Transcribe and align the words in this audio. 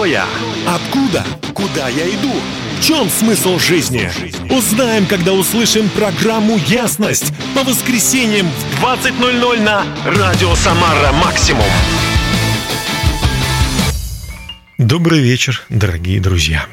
Кто 0.00 0.06
я? 0.06 0.24
Откуда? 0.66 1.26
Куда 1.52 1.88
я 1.90 2.08
иду? 2.08 2.32
В 2.78 2.82
чем 2.82 3.10
смысл 3.10 3.58
жизни? 3.58 4.10
Узнаем, 4.50 5.04
когда 5.04 5.34
услышим 5.34 5.90
программу 5.90 6.56
«Ясность» 6.56 7.34
по 7.54 7.64
воскресеньям 7.64 8.46
в 8.48 8.82
20.00 8.82 9.60
на 9.60 9.84
Радио 10.06 10.54
Самара 10.54 11.12
Максимум. 11.12 11.66
Добрый 14.78 15.20
вечер, 15.20 15.60
дорогие 15.68 16.18
друзья. 16.18 16.64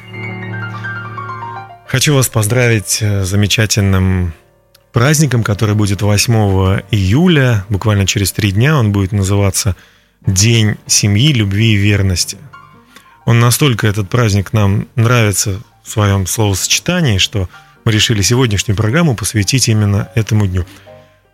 Хочу 1.86 2.14
вас 2.14 2.30
поздравить 2.30 3.02
с 3.02 3.26
замечательным 3.26 4.32
праздником, 4.94 5.44
который 5.44 5.74
будет 5.74 6.00
8 6.00 6.32
июля, 6.90 7.66
буквально 7.68 8.06
через 8.06 8.32
три 8.32 8.52
дня. 8.52 8.78
Он 8.78 8.90
будет 8.90 9.12
называться 9.12 9.76
День 10.26 10.76
семьи, 10.86 11.34
любви 11.34 11.74
и 11.74 11.76
верности. 11.76 12.38
Он 13.28 13.40
настолько, 13.40 13.86
этот 13.86 14.08
праздник, 14.08 14.54
нам 14.54 14.88
нравится 14.94 15.60
в 15.84 15.90
своем 15.90 16.26
словосочетании, 16.26 17.18
что 17.18 17.50
мы 17.84 17.92
решили 17.92 18.22
сегодняшнюю 18.22 18.74
программу 18.74 19.14
посвятить 19.14 19.68
именно 19.68 20.08
этому 20.14 20.46
дню. 20.46 20.64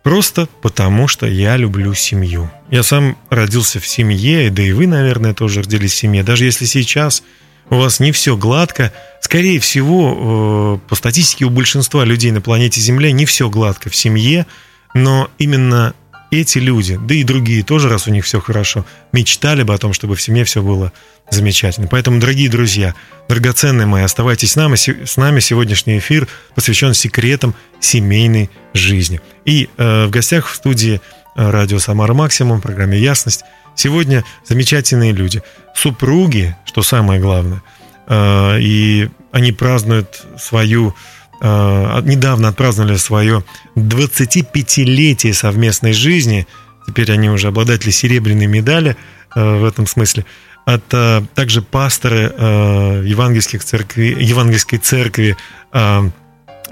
Просто 0.03 0.49
потому, 0.61 1.07
что 1.07 1.25
я 1.25 1.55
люблю 1.55 1.93
семью. 1.93 2.51
Я 2.69 2.83
сам 2.83 3.17
родился 3.29 3.79
в 3.79 3.87
семье, 3.87 4.49
да 4.49 4.61
и 4.61 4.73
вы, 4.73 4.87
наверное, 4.87 5.33
тоже 5.33 5.61
родились 5.61 5.93
в 5.93 5.95
семье. 5.95 6.21
Даже 6.21 6.43
если 6.43 6.65
сейчас 6.65 7.23
у 7.69 7.77
вас 7.77 8.01
не 8.01 8.11
все 8.11 8.35
гладко, 8.35 8.91
скорее 9.21 9.61
всего, 9.61 10.81
э, 10.83 10.89
по 10.89 10.95
статистике 10.95 11.45
у 11.45 11.49
большинства 11.49 12.03
людей 12.03 12.31
на 12.31 12.41
планете 12.41 12.81
Земля 12.81 13.13
не 13.13 13.25
все 13.25 13.49
гладко 13.49 13.89
в 13.89 13.95
семье, 13.95 14.47
но 14.93 15.29
именно 15.37 15.93
эти 16.31 16.57
люди, 16.57 16.99
да 17.01 17.15
и 17.15 17.23
другие 17.23 17.63
тоже, 17.63 17.89
раз 17.89 18.07
у 18.07 18.11
них 18.11 18.25
все 18.25 18.39
хорошо, 18.39 18.85
мечтали 19.11 19.63
бы 19.63 19.73
о 19.73 19.77
том, 19.77 19.93
чтобы 19.93 20.15
в 20.15 20.21
семье 20.21 20.43
все 20.43 20.61
было 20.61 20.91
замечательно. 21.29 21.87
Поэтому, 21.87 22.19
дорогие 22.19 22.49
друзья, 22.49 22.93
драгоценные 23.27 23.87
мои, 23.87 24.03
оставайтесь 24.03 24.51
с 24.51 24.55
нами. 24.55 24.75
С 24.75 25.17
нами 25.17 25.39
сегодняшний 25.39 25.97
эфир 25.97 26.27
посвящен 26.53 26.93
секретам 26.93 27.55
семейной 27.79 28.49
жизни. 28.73 29.21
И 29.45 29.69
э, 29.77 30.05
в 30.05 30.09
гостях 30.09 30.47
в 30.47 30.55
студии 30.55 31.01
э, 31.35 31.49
радио 31.49 31.79
«Самара 31.79 32.13
Максимум» 32.13 32.61
программе 32.61 32.99
«Ясность» 32.99 33.43
сегодня 33.75 34.23
замечательные 34.47 35.13
люди. 35.13 35.41
Супруги, 35.73 36.55
что 36.65 36.83
самое 36.83 37.19
главное. 37.19 37.61
Э, 38.07 38.59
и 38.59 39.09
они 39.31 39.51
празднуют 39.51 40.23
свою 40.37 40.95
недавно 41.41 42.49
отпраздновали 42.49 42.97
свое 42.97 43.43
25-летие 43.75 45.33
совместной 45.33 45.93
жизни. 45.93 46.47
Теперь 46.87 47.11
они 47.11 47.29
уже 47.29 47.47
обладатели 47.47 47.91
серебряной 47.91 48.45
медали 48.47 48.95
э, 49.35 49.59
в 49.59 49.65
этом 49.65 49.87
смысле. 49.87 50.25
Это 50.65 51.25
также 51.35 51.61
пасторы 51.61 52.31
э, 52.35 53.03
евангельских 53.05 53.63
церкви, 53.63 54.15
евангельской 54.19 54.79
церкви 54.79 55.37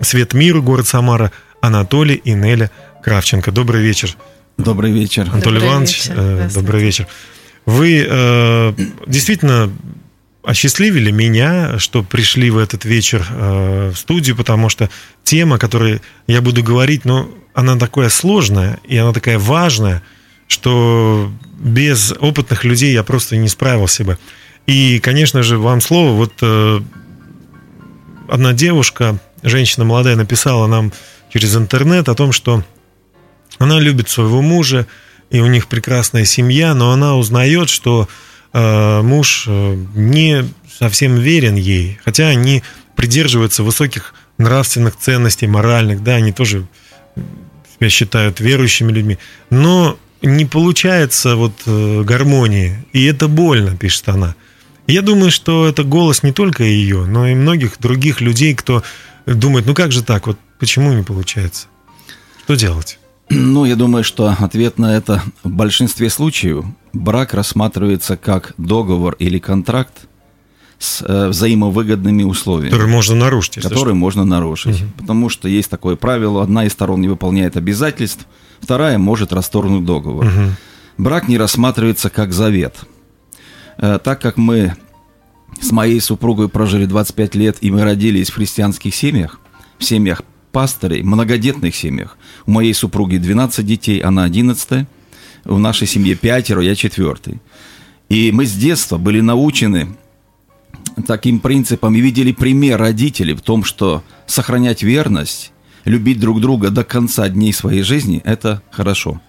Свет 0.02 0.34
миру, 0.34 0.64
город 0.64 0.88
Самара, 0.88 1.32
Анатолий 1.62 2.16
и 2.16 2.32
Неля 2.32 2.72
Кравченко. 3.04 3.52
Добрый 3.52 3.82
вечер. 3.82 4.16
Добрый 4.58 4.92
вечер. 4.92 5.24
Анатолий 5.32 5.60
добрый 5.60 5.70
Иванович, 5.70 6.06
вечер. 6.10 6.52
добрый 6.54 6.82
вечер. 6.82 7.08
Вы 7.66 8.76
действительно 9.08 9.72
осчастливили 10.44 11.10
меня, 11.10 11.80
что 11.80 12.04
пришли 12.04 12.50
в 12.50 12.58
этот 12.58 12.86
вечер 12.86 13.26
э, 13.30 13.92
в 13.94 13.98
студию, 13.98 14.36
потому 14.36 14.70
что 14.70 14.90
тема, 15.24 15.56
о 15.56 15.60
которой 15.60 16.02
я 16.28 16.42
буду 16.42 16.64
говорить, 16.64 17.06
ну, 17.06 17.34
она 17.54 17.78
такая 17.78 18.10
сложная 18.10 18.80
и 18.84 18.98
она 18.98 19.14
такая 19.14 19.40
важная, 19.40 20.04
что 20.48 21.32
без 21.58 22.12
опытных 22.20 22.66
людей 22.66 22.94
я 22.94 23.04
просто 23.04 23.38
не 23.38 23.48
справился 23.48 24.04
бы. 24.04 24.18
И, 24.68 25.00
конечно 25.00 25.44
же, 25.44 25.58
вам 25.58 25.82
слово. 25.82 26.12
Вот 26.12 26.34
э, 26.42 26.82
одна 28.28 28.54
девушка, 28.54 29.18
женщина 29.44 29.86
молодая, 29.86 30.16
написала 30.16 30.68
нам 30.68 30.92
через 31.32 31.56
интернет 31.56 32.10
о 32.10 32.16
том, 32.16 32.34
что 32.34 32.64
она 33.60 33.80
любит 33.80 34.10
своего 34.10 34.42
мужа, 34.42 34.88
и 35.30 35.40
у 35.40 35.48
них 35.48 35.68
прекрасная 35.68 36.26
семья, 36.26 36.74
но 36.74 36.92
она 36.92 37.16
узнает, 37.16 37.70
что 37.70 38.08
муж 39.02 39.46
э, 39.48 39.76
не 39.96 40.46
совсем 40.80 41.16
верен 41.16 41.56
ей, 41.56 42.00
хотя 42.04 42.28
они 42.28 42.64
придерживаются 42.96 43.64
высоких 43.64 44.14
нравственных 44.38 44.98
ценностей, 44.98 45.48
моральных, 45.48 46.04
да, 46.04 46.16
они 46.16 46.32
тоже 46.32 46.68
себя 47.76 47.90
считают 47.90 48.40
верующими 48.40 48.92
людьми, 48.92 49.18
но 49.50 49.98
не 50.22 50.46
получается 50.46 51.36
вот 51.36 51.54
э, 51.66 52.04
гармонии, 52.04 52.86
и 52.94 53.04
это 53.06 53.28
больно, 53.28 53.76
пишет 53.76 54.08
она. 54.10 54.36
Я 54.88 55.02
думаю, 55.02 55.32
что 55.32 55.68
это 55.68 55.84
голос 55.84 56.24
не 56.24 56.32
только 56.32 56.64
ее, 56.64 57.06
но 57.06 57.28
и 57.28 57.36
многих 57.36 57.80
других 57.80 58.22
людей, 58.22 58.54
кто 58.54 58.84
думает, 59.26 59.66
ну 59.66 59.74
как 59.74 59.92
же 59.92 60.04
так, 60.04 60.28
вот 60.28 60.38
почему 60.60 60.94
не 60.94 61.04
получается? 61.04 61.68
Что 62.44 62.56
делать? 62.56 63.00
Ну, 63.34 63.66
я 63.66 63.76
думаю, 63.76 64.04
что 64.04 64.36
ответ 64.40 64.78
на 64.78 64.96
это 64.96 65.22
в 65.44 65.50
большинстве 65.50 66.10
случаев 66.10 66.66
брак 66.94 67.34
рассматривается 67.34 68.18
как 68.18 68.54
договор 68.58 69.16
или 69.20 69.40
контракт 69.40 70.08
с 70.80 71.04
э, 71.08 71.28
взаимовыгодными 71.30 72.24
условиями. 72.24 72.72
Который 72.72 72.88
можно 72.92 73.16
нарушить. 73.16 73.56
Который 73.56 73.92
что. 73.92 73.96
можно 73.96 74.26
нарушить. 74.26 74.82
Угу. 74.82 74.92
Потому 74.98 75.30
что 75.30 75.48
есть 75.48 75.70
такое 75.70 75.96
правило, 75.96 76.44
одна 76.44 76.66
из 76.66 76.74
сторон 76.74 77.02
не 77.02 77.08
выполняет 77.08 77.56
обязательств, 77.56 78.28
вторая 78.60 78.98
может 78.98 79.32
расторгнуть 79.32 79.86
договор. 79.86 80.26
Угу. 80.26 80.52
Брак 80.98 81.28
не 81.28 81.38
рассматривается 81.38 82.10
как 82.10 82.34
завет. 82.34 82.76
Э, 83.78 84.00
так 84.04 84.22
как 84.22 84.38
мы 84.38 84.76
с 85.62 85.72
моей 85.72 86.02
супругой 86.02 86.50
прожили 86.50 86.86
25 86.86 87.36
лет, 87.36 87.58
и 87.62 87.72
мы 87.72 87.84
родились 87.84 88.30
в 88.30 88.36
христианских 88.36 88.94
семьях, 88.94 89.40
в 89.78 89.84
семьях 89.84 90.22
пастырей, 90.52 91.02
многодетных 91.04 91.76
семьях. 91.76 92.18
У 92.46 92.52
моей 92.52 92.74
супруги 92.74 93.18
12 93.18 93.66
детей, 93.66 94.00
она 94.00 94.24
11 94.24 94.88
в 95.46 95.60
нашей 95.60 95.88
семье 95.88 96.16
пятеро, 96.16 96.62
я 96.62 96.76
четвертый. 96.76 97.40
И 98.10 98.32
мы 98.32 98.46
с 98.46 98.54
детства 98.54 98.98
были 98.98 99.22
научены 99.22 99.96
таким 101.08 101.40
принципом 101.40 101.96
и 101.96 102.02
видели 102.02 102.32
пример 102.32 102.80
родителей 102.80 103.34
в 103.34 103.42
том, 103.42 103.64
что 103.64 104.04
сохранять 104.28 104.84
верность, 104.84 105.52
любить 105.86 106.20
друг 106.20 106.42
друга 106.42 106.70
до 106.70 106.84
конца 106.84 107.28
дней 107.30 107.54
своей 107.54 107.82
жизни– 107.82 108.22
это 108.26 108.62
хорошо. 108.72 109.22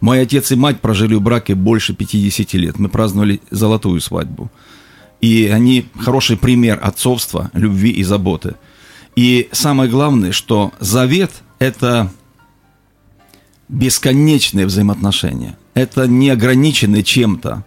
Мой 0.00 0.22
отец 0.22 0.50
и 0.50 0.56
мать 0.56 0.80
прожили 0.80 1.14
в 1.14 1.20
браке 1.20 1.54
больше 1.54 1.94
50 1.94 2.54
лет. 2.54 2.78
Мы 2.78 2.88
праздновали 2.88 3.40
золотую 3.50 4.00
свадьбу. 4.00 4.50
И 5.20 5.50
они 5.52 5.84
хороший 5.98 6.38
пример 6.38 6.80
отцовства, 6.82 7.50
любви 7.52 7.90
и 7.90 8.02
заботы– 8.02 8.56
и 9.16 9.48
самое 9.52 9.90
главное, 9.90 10.32
что 10.32 10.72
завет– 10.80 11.30
это 11.60 12.10
бесконечные 13.68 14.66
взаимоотношения. 14.66 15.56
Это 15.74 16.08
не 16.08 16.30
ограниченные 16.30 17.04
чем-то. 17.04 17.64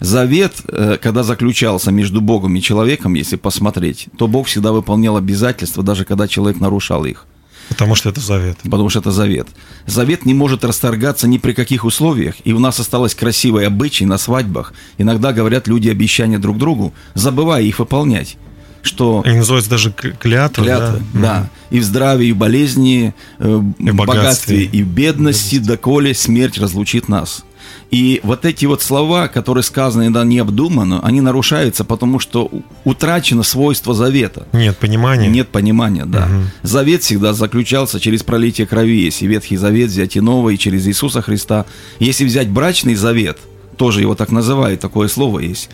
Завет, 0.00 0.54
э, 0.68 0.98
когда 1.00 1.22
заключался 1.22 1.92
между 1.92 2.20
Богом 2.20 2.56
и 2.56 2.60
человеком, 2.60 3.14
если 3.14 3.36
посмотреть, 3.36 4.08
то 4.18 4.28
Бог 4.28 4.46
всегда 4.46 4.72
выполнял 4.72 5.16
обязательства, 5.16 5.82
даже 5.82 6.04
когда 6.04 6.28
человек 6.28 6.60
нарушал 6.60 7.04
их. 7.04 7.26
Потому 7.68 7.94
что 7.94 8.08
это 8.08 8.20
завет. 8.20 8.58
Потому 8.64 8.88
что 8.88 8.98
это 8.98 9.12
завет. 9.12 9.46
Завет 9.86 10.26
не 10.26 10.34
может 10.34 10.64
расторгаться 10.64 11.28
ни 11.28 11.38
при 11.38 11.52
каких 11.52 11.84
условиях. 11.84 12.34
И 12.44 12.52
у 12.52 12.58
нас 12.58 12.80
осталось 12.80 13.14
красивые 13.14 13.68
обычаи 13.68 14.04
на 14.04 14.18
свадьбах. 14.18 14.72
Иногда 14.98 15.32
говорят 15.32 15.68
люди 15.68 15.88
обещания 15.88 16.38
друг 16.38 16.58
другу, 16.58 16.92
забывая 17.14 17.62
их 17.62 17.78
выполнять 17.78 18.36
что... 18.82 19.22
Они 19.24 19.38
называются 19.38 19.70
даже 19.70 19.92
клятвы, 19.92 20.64
клятвы 20.64 21.02
да? 21.14 21.20
да. 21.20 21.50
И 21.70 21.80
в 21.80 21.84
здравии, 21.84 22.28
и 22.28 22.32
в 22.32 22.36
болезни, 22.36 23.14
э, 23.38 23.62
и 23.78 23.90
в 23.90 23.94
богатстве, 23.94 24.64
и 24.64 24.82
в 24.82 24.88
бедности, 24.88 25.58
доколе 25.58 26.14
смерть 26.14 26.58
разлучит 26.58 27.08
нас. 27.08 27.44
И 27.90 28.20
вот 28.22 28.44
эти 28.44 28.66
вот 28.66 28.82
слова, 28.82 29.26
которые 29.26 29.64
сказаны 29.64 30.04
иногда 30.04 30.24
необдуманно, 30.24 31.00
они 31.02 31.20
нарушаются, 31.20 31.84
потому 31.84 32.20
что 32.20 32.48
утрачено 32.84 33.42
свойство 33.42 33.94
завета. 33.94 34.46
Нет 34.52 34.78
понимания. 34.78 35.28
Нет 35.28 35.48
понимания, 35.48 36.04
да. 36.04 36.26
Угу. 36.26 36.44
Завет 36.62 37.02
всегда 37.02 37.32
заключался 37.32 37.98
через 37.98 38.22
пролитие 38.22 38.66
крови. 38.66 39.04
Если 39.04 39.26
Ветхий 39.26 39.56
Завет 39.56 39.90
взять 39.90 40.16
и 40.16 40.20
Новый, 40.20 40.56
через 40.56 40.86
Иисуса 40.86 41.20
Христа. 41.20 41.66
Если 41.98 42.24
взять 42.24 42.48
брачный 42.48 42.94
завет, 42.94 43.38
тоже 43.76 44.02
его 44.02 44.14
так 44.14 44.30
называют, 44.30 44.80
такое 44.80 45.08
слово 45.08 45.40
есть, 45.40 45.70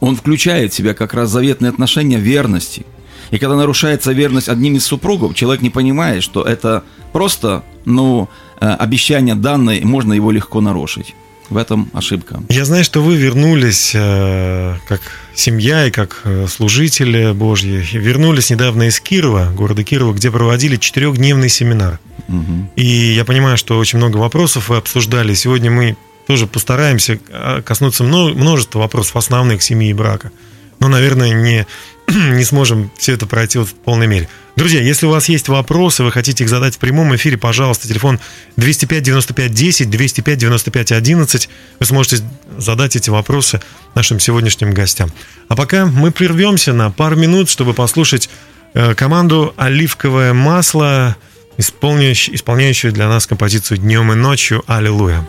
он 0.00 0.16
включает 0.16 0.72
в 0.72 0.76
себя 0.76 0.94
как 0.94 1.14
раз 1.14 1.30
заветные 1.30 1.70
отношения 1.70 2.18
верности. 2.18 2.86
И 3.30 3.38
когда 3.38 3.56
нарушается 3.56 4.12
верность 4.12 4.48
одним 4.48 4.76
из 4.76 4.84
супругов, 4.84 5.34
человек 5.34 5.62
не 5.62 5.70
понимает, 5.70 6.22
что 6.22 6.42
это 6.42 6.82
просто, 7.12 7.62
ну, 7.84 8.28
э, 8.60 8.66
обещание 8.66 9.34
данное, 9.34 9.80
можно 9.84 10.12
его 10.12 10.30
легко 10.30 10.60
нарушить. 10.60 11.14
В 11.50 11.56
этом 11.56 11.88
ошибка. 11.94 12.42
Я 12.50 12.66
знаю, 12.66 12.84
что 12.84 13.02
вы 13.02 13.16
вернулись 13.16 13.92
э, 13.94 14.74
как 14.86 15.00
семья 15.34 15.86
и 15.86 15.90
как 15.90 16.20
э, 16.24 16.46
служители 16.46 17.32
Божьи. 17.32 17.82
Вернулись 17.92 18.50
недавно 18.50 18.88
из 18.88 19.00
Кирова, 19.00 19.50
города 19.56 19.82
Кирова, 19.82 20.12
где 20.12 20.30
проводили 20.30 20.76
четырехдневный 20.76 21.48
семинар. 21.48 22.00
Угу. 22.28 22.72
И 22.76 23.14
я 23.14 23.24
понимаю, 23.24 23.56
что 23.56 23.78
очень 23.78 23.96
много 23.96 24.18
вопросов 24.18 24.68
вы 24.68 24.76
обсуждали. 24.76 25.32
Сегодня 25.32 25.70
мы 25.70 25.96
тоже 26.28 26.46
постараемся 26.46 27.18
а, 27.30 27.62
коснуться 27.62 28.04
множества 28.04 28.80
вопросов 28.80 29.16
основных 29.16 29.62
семьи 29.62 29.88
и 29.88 29.94
брака. 29.94 30.30
Но, 30.78 30.86
наверное, 30.86 31.32
не, 31.32 31.66
не 32.06 32.44
сможем 32.44 32.90
все 32.98 33.14
это 33.14 33.26
пройти 33.26 33.58
вот 33.58 33.68
в 33.68 33.74
полной 33.74 34.06
мере. 34.06 34.28
Друзья, 34.54 34.82
если 34.82 35.06
у 35.06 35.10
вас 35.10 35.30
есть 35.30 35.48
вопросы, 35.48 36.04
вы 36.04 36.12
хотите 36.12 36.44
их 36.44 36.50
задать 36.50 36.74
в 36.74 36.78
прямом 36.78 37.16
эфире, 37.16 37.38
пожалуйста, 37.38 37.88
телефон 37.88 38.20
205 38.58 39.02
95 39.02 39.54
10, 39.54 39.88
205 39.88 40.38
95 40.38 40.92
11. 40.92 41.48
Вы 41.80 41.86
сможете 41.86 42.18
задать 42.58 42.94
эти 42.94 43.08
вопросы 43.08 43.62
нашим 43.94 44.20
сегодняшним 44.20 44.74
гостям. 44.74 45.10
А 45.48 45.56
пока 45.56 45.86
мы 45.86 46.10
прервемся 46.10 46.74
на 46.74 46.90
пару 46.90 47.16
минут, 47.16 47.48
чтобы 47.48 47.72
послушать 47.72 48.28
э, 48.74 48.94
команду 48.94 49.54
«Оливковое 49.56 50.34
масло», 50.34 51.16
исполняющую 51.56 52.92
для 52.92 53.08
нас 53.08 53.26
композицию 53.26 53.78
«Днем 53.78 54.12
и 54.12 54.14
ночью». 54.14 54.62
Аллилуйя. 54.66 55.26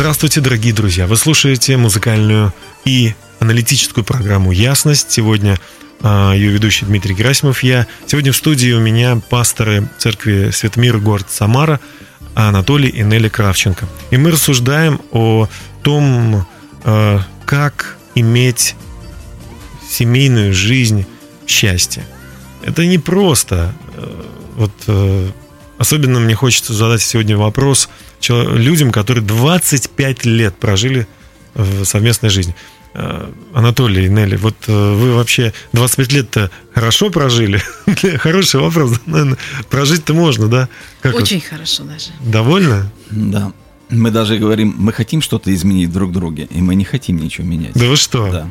Здравствуйте, 0.00 0.40
дорогие 0.40 0.72
друзья! 0.72 1.06
Вы 1.06 1.18
слушаете 1.18 1.76
музыкальную 1.76 2.54
и 2.86 3.12
аналитическую 3.38 4.02
программу 4.02 4.50
«Ясность». 4.50 5.10
Сегодня 5.10 5.58
э, 6.02 6.32
ее 6.36 6.48
ведущий 6.52 6.86
Дмитрий 6.86 7.14
Герасимов. 7.14 7.62
Я 7.62 7.86
сегодня 8.06 8.32
в 8.32 8.36
студии 8.36 8.72
у 8.72 8.80
меня 8.80 9.20
пасторы 9.28 9.90
церкви 9.98 10.52
Светмир, 10.52 10.96
город 11.00 11.26
Самара, 11.28 11.80
Анатолий 12.34 12.88
и 12.88 13.02
Нелли 13.02 13.28
Кравченко. 13.28 13.86
И 14.10 14.16
мы 14.16 14.30
рассуждаем 14.30 15.02
о 15.12 15.50
том, 15.82 16.46
э, 16.84 17.18
как 17.44 17.98
иметь 18.14 18.76
семейную 19.86 20.54
жизнь 20.54 21.04
счастья. 21.46 22.06
Это 22.62 22.86
не 22.86 22.96
просто. 22.96 23.74
Э, 23.96 24.22
вот 24.56 24.72
э, 24.86 25.30
особенно 25.80 26.20
мне 26.20 26.34
хочется 26.34 26.74
задать 26.74 27.02
сегодня 27.02 27.36
вопрос– 27.36 27.88
людям, 28.28 28.92
которые 28.92 29.24
25 29.24 30.24
лет 30.26 30.54
прожили 30.56 31.06
в 31.54 31.84
совместной 31.84 32.28
жизни. 32.28 32.54
Э, 32.92 33.30
Анатолий, 33.54 34.08
Нелли, 34.08 34.36
вот 34.36 34.56
э, 34.66 34.94
вы 34.94 35.14
вообще 35.14 35.52
25 35.72 36.12
лет-то 36.12 36.50
хорошо 36.74 37.10
прожили? 37.10 37.62
Хороший 38.18 38.60
вопрос. 38.60 39.00
Наверное, 39.06 39.38
прожить-то 39.68 40.12
можно, 40.12 40.48
да? 40.48 40.68
Как 41.00 41.14
Очень 41.14 41.38
вот? 41.38 41.48
хорошо 41.48 41.84
даже. 41.84 42.10
Довольно? 42.20 42.90
Да. 43.10 43.52
Мы 43.88 44.10
даже 44.10 44.38
говорим, 44.38 44.74
мы 44.76 44.92
хотим 44.92 45.22
что-то 45.22 45.52
изменить 45.54 45.92
друг 45.92 46.10
в 46.10 46.12
друге, 46.12 46.46
и 46.50 46.60
мы 46.60 46.74
не 46.74 46.84
хотим 46.84 47.16
ничего 47.16 47.46
менять. 47.46 47.72
Да 47.74 47.86
вы 47.86 47.96
что? 47.96 48.30
Да. 48.30 48.50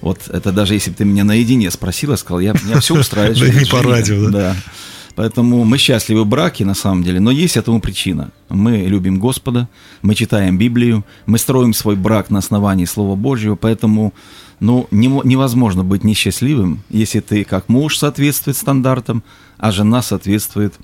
Вот 0.00 0.28
это 0.28 0.52
даже 0.52 0.74
если 0.74 0.90
бы 0.90 0.96
ты 0.96 1.04
меня 1.04 1.24
наедине 1.24 1.70
спросила, 1.70 2.16
сказал, 2.16 2.40
я, 2.40 2.52
меня 2.52 2.80
все 2.80 2.94
устраивает. 2.94 3.38
Да 3.54 3.60
не 3.60 3.66
по 3.66 3.82
радио, 3.82 4.30
да? 4.30 4.30
Да. 4.30 4.56
Поэтому 5.18 5.64
мы 5.64 5.78
счастливы 5.78 6.22
в 6.22 6.28
браке, 6.28 6.64
на 6.64 6.74
самом 6.74 7.02
деле, 7.02 7.18
но 7.18 7.32
есть 7.32 7.56
этому 7.56 7.80
причина. 7.80 8.30
Мы 8.48 8.76
любим 8.86 9.18
Господа, 9.18 9.68
мы 10.00 10.14
читаем 10.14 10.58
Библию, 10.58 11.04
мы 11.26 11.38
строим 11.38 11.74
свой 11.74 11.96
брак 11.96 12.30
на 12.30 12.38
основании 12.38 12.84
Слова 12.84 13.16
Божьего, 13.16 13.56
поэтому 13.56 14.14
ну, 14.60 14.86
не, 14.92 15.08
невозможно 15.24 15.82
быть 15.82 16.04
несчастливым, 16.04 16.84
если 16.88 17.18
ты 17.18 17.42
как 17.42 17.68
муж 17.68 17.98
соответствует 17.98 18.56
стандартам, 18.56 19.24
а 19.58 19.72
жена 19.72 20.02
соответствует 20.02 20.74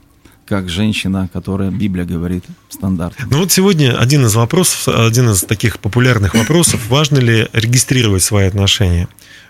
как 0.46 0.68
женщина, 0.68 1.30
которая 1.32 1.70
Библия 1.70 2.04
говорит 2.04 2.44
стандарт. 2.70 3.14
Ну 3.30 3.38
вот 3.38 3.52
сегодня 3.52 3.96
один 3.96 4.26
из 4.26 4.34
вопросов, 4.34 4.88
один 4.88 5.30
из 5.30 5.42
таких 5.42 5.78
популярных 5.78 6.34
вопросов, 6.34 6.80
важно 6.88 7.20
ли 7.20 7.46
регистрировать 7.52 8.24
свои 8.24 8.48
отношения. 8.48 9.06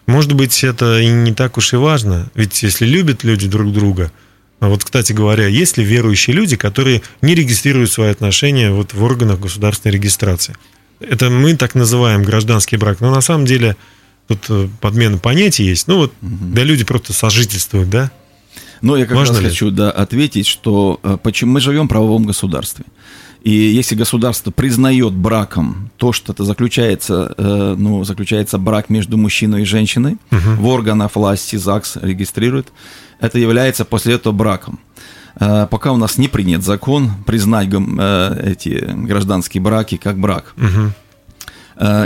Может 0.07 0.35
быть, 0.35 0.63
это 0.63 1.01
и 1.01 1.09
не 1.09 1.33
так 1.33 1.57
уж 1.57 1.73
и 1.73 1.77
важно, 1.77 2.31
ведь 2.35 2.63
если 2.63 2.85
любят 2.85 3.25
люди 3.25 3.49
друг 3.49 3.73
друга– 3.73 4.13
вот, 4.69 4.85
кстати 4.85 5.13
говоря, 5.13 5.47
есть 5.47 5.77
ли 5.77 5.85
верующие 5.85 6.35
люди, 6.35 6.57
которые 6.57 7.03
не 7.23 7.35
регистрируют 7.35 7.91
свои 7.91 8.11
отношения 8.11 8.71
вот 8.71 8.95
в 8.95 9.03
органах 9.03 9.41
государственной 9.41 9.93
регистрации? 9.93 10.55
Это 11.01 11.31
мы 11.31 11.57
так 11.57 11.75
называем 11.75 12.23
гражданский 12.23 12.77
брак, 12.77 13.01
но 13.01 13.11
на 13.11 13.21
самом 13.21 13.47
деле 13.47 13.77
тут 14.29 14.45
э, 14.49 14.69
подмена 14.81 15.19
понятий 15.19 15.65
есть. 15.65 15.89
Ну 15.89 15.99
вот, 15.99 16.13
угу. 16.23 16.37
да, 16.55 16.63
люди 16.63 16.85
просто 16.85 17.13
сожительствуют, 17.13 17.91
да? 17.91 18.11
Но 18.81 18.97
я 18.97 19.07
как 19.07 19.17
Важно 19.17 19.37
раз 19.37 19.43
ли? 19.43 19.49
хочу 19.51 19.71
да, 19.71 19.91
ответить, 19.91 20.47
что 20.47 21.01
э, 21.03 21.17
почему 21.23 21.53
мы 21.53 21.61
живем 21.61 21.87
в 21.87 21.89
правовом 21.89 22.25
государстве. 22.25 22.85
И 23.45 23.51
если 23.51 23.95
государство 23.95 24.51
признает 24.51 25.13
браком 25.13 25.91
то, 25.99 26.13
что 26.13 26.33
это 26.33 26.45
заключается, 26.45 27.35
э, 27.37 27.75
ну, 27.77 28.03
заключается 28.03 28.57
брак 28.57 28.89
между 28.89 29.19
мужчиной 29.19 29.63
и 29.63 29.65
женщиной, 29.67 30.17
угу. 30.31 30.63
в 30.63 30.67
органах 30.67 31.15
власти 31.15 31.57
ЗАГС 31.57 31.99
регистрирует, 32.01 32.73
это 33.21 33.39
является 33.39 33.85
после 33.85 34.15
этого 34.15 34.33
браком. 34.33 34.81
Э, 35.39 35.67
пока 35.71 35.93
у 35.93 35.99
нас 35.99 36.17
не 36.17 36.29
принят 36.29 36.63
закон 36.63 37.11
признать 37.27 37.69
э, 37.71 38.51
эти 38.53 38.91
гражданские 38.91 39.63
браки 39.63 39.99
как 39.99 40.19
брак. 40.19 40.55
Угу. 40.57 40.93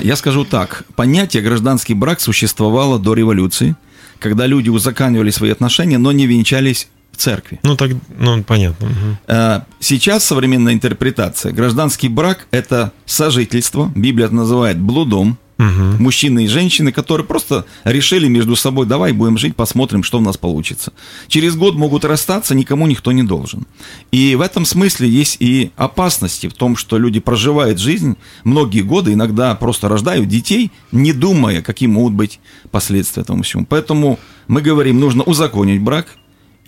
Я 0.02 0.16
скажу 0.16 0.45
так, 0.45 0.85
понятие 0.97 1.42
гражданский 1.42 1.92
брак 1.92 2.21
существовало 2.21 2.99
до 2.99 3.12
революции, 3.12 3.76
когда 4.18 4.47
люди 4.47 4.71
узаканивали 4.71 5.30
свои 5.30 5.50
отношения, 5.50 5.99
но 5.99 6.11
не 6.11 6.26
венчались 6.26 6.88
церкви. 7.18 7.60
Ну, 7.62 7.76
так, 7.76 7.90
ну, 8.18 8.42
понятно. 8.44 8.87
Угу. 8.87 9.64
Сейчас 9.80 10.25
современная 10.25 10.72
интерпретация. 10.72 11.52
Гражданский 11.52 12.08
брак– 12.08 12.46
это 12.50 12.92
сожительство, 13.04 13.92
Библия 13.94 14.26
это 14.26 14.34
называет 14.34 14.78
блудом, 14.78 15.38
угу. 15.58 16.02
мужчины 16.02 16.44
и 16.44 16.46
женщины, 16.46 16.92
которые 16.92 17.26
просто 17.26 17.64
решили 17.84 18.28
между 18.28 18.56
собой, 18.56 18.87
давай 18.87 19.12
будем 19.12 19.37
жить, 19.37 19.56
посмотрим, 19.56 20.02
что 20.02 20.18
у 20.18 20.20
нас 20.20 20.37
получится. 20.37 20.92
Через 21.26 21.56
год 21.56 21.75
могут 21.75 22.04
расстаться, 22.04 22.54
никому 22.54 22.87
никто 22.87 23.12
не 23.12 23.22
должен. 23.22 23.66
И 24.12 24.34
в 24.34 24.40
этом 24.40 24.64
смысле 24.64 25.08
есть 25.08 25.37
и 25.40 25.72
опасности 25.76 26.48
в 26.48 26.54
том, 26.54 26.76
что 26.76 26.98
люди 26.98 27.20
проживают 27.20 27.78
жизнь 27.78 28.16
многие 28.44 28.82
годы, 28.82 29.12
иногда 29.12 29.54
просто 29.54 29.88
рождают 29.88 30.28
детей, 30.28 30.70
не 30.92 31.12
думая, 31.12 31.62
какие 31.62 31.88
могут 31.88 32.14
быть 32.14 32.40
последствия 32.70 33.22
этому 33.22 33.42
всему. 33.42 33.66
Поэтому 33.68 34.18
мы 34.46 34.62
говорим, 34.62 35.00
нужно 35.00 35.22
узаконить 35.25 35.82
брак, 35.82 36.06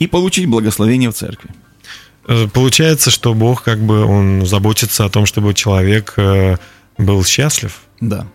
и 0.01 0.09
получить 0.09 0.47
благословение 0.47 1.11
в 1.11 1.15
церкви. 1.15 1.51
Э, 2.27 2.49
получается, 2.53 3.11
что 3.11 3.35
Бог 3.35 3.63
как 3.63 3.79
бы 3.79 4.05
он 4.05 4.45
заботится 4.47 5.05
о 5.05 5.09
том, 5.09 5.27
чтобы 5.27 5.55
человек 5.55 6.15
э, 6.17 6.57
был 6.99 7.25
счастлив. 7.25 7.81
Да. 8.01 8.27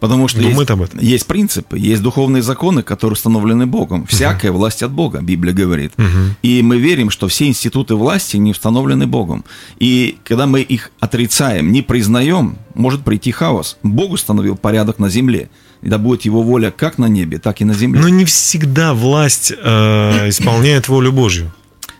Потому 0.00 0.26
что 0.26 0.40
Думает 0.40 0.58
есть, 0.58 0.70
об 0.70 0.82
этом. 0.82 0.98
есть 0.98 1.26
принципы, 1.26 1.78
есть 1.78 2.02
духовные 2.02 2.42
законы, 2.42 2.82
которые 2.82 3.12
установлены 3.12 3.66
Богом. 3.66 4.04
Всякая 4.06 4.50
угу. 4.50 4.58
власть 4.58 4.82
от 4.82 4.90
Бога, 4.90 5.20
Библия 5.20 5.54
говорит. 5.54 5.92
Угу. 5.96 6.36
И 6.42 6.60
мы 6.62 6.78
верим, 6.78 7.08
что 7.10 7.28
все 7.28 7.46
институты 7.46 7.94
власти 7.94 8.36
не 8.36 8.50
установлены 8.50 9.06
Богом. 9.06 9.44
И 9.78 10.18
когда 10.24 10.46
мы 10.46 10.60
их 10.60 10.90
отрицаем, 10.98 11.70
не 11.70 11.82
признаем, 11.82 12.58
может 12.74 13.04
прийти 13.04 13.30
хаос. 13.30 13.76
Бог 13.84 14.10
установил 14.10 14.56
порядок 14.56 14.98
на 14.98 15.08
земле. 15.08 15.50
Да 15.82 15.98
будет 15.98 16.22
его 16.22 16.42
воля 16.42 16.70
как 16.70 16.98
на 16.98 17.06
небе, 17.06 17.38
так 17.38 17.60
и 17.60 17.64
на 17.64 17.74
земле. 17.74 18.00
Но 18.00 18.08
не 18.08 18.24
всегда 18.24 18.94
власть 18.94 19.52
э, 19.52 20.28
исполняет 20.28 20.88
волю 20.88 21.12
Божью. 21.12 21.52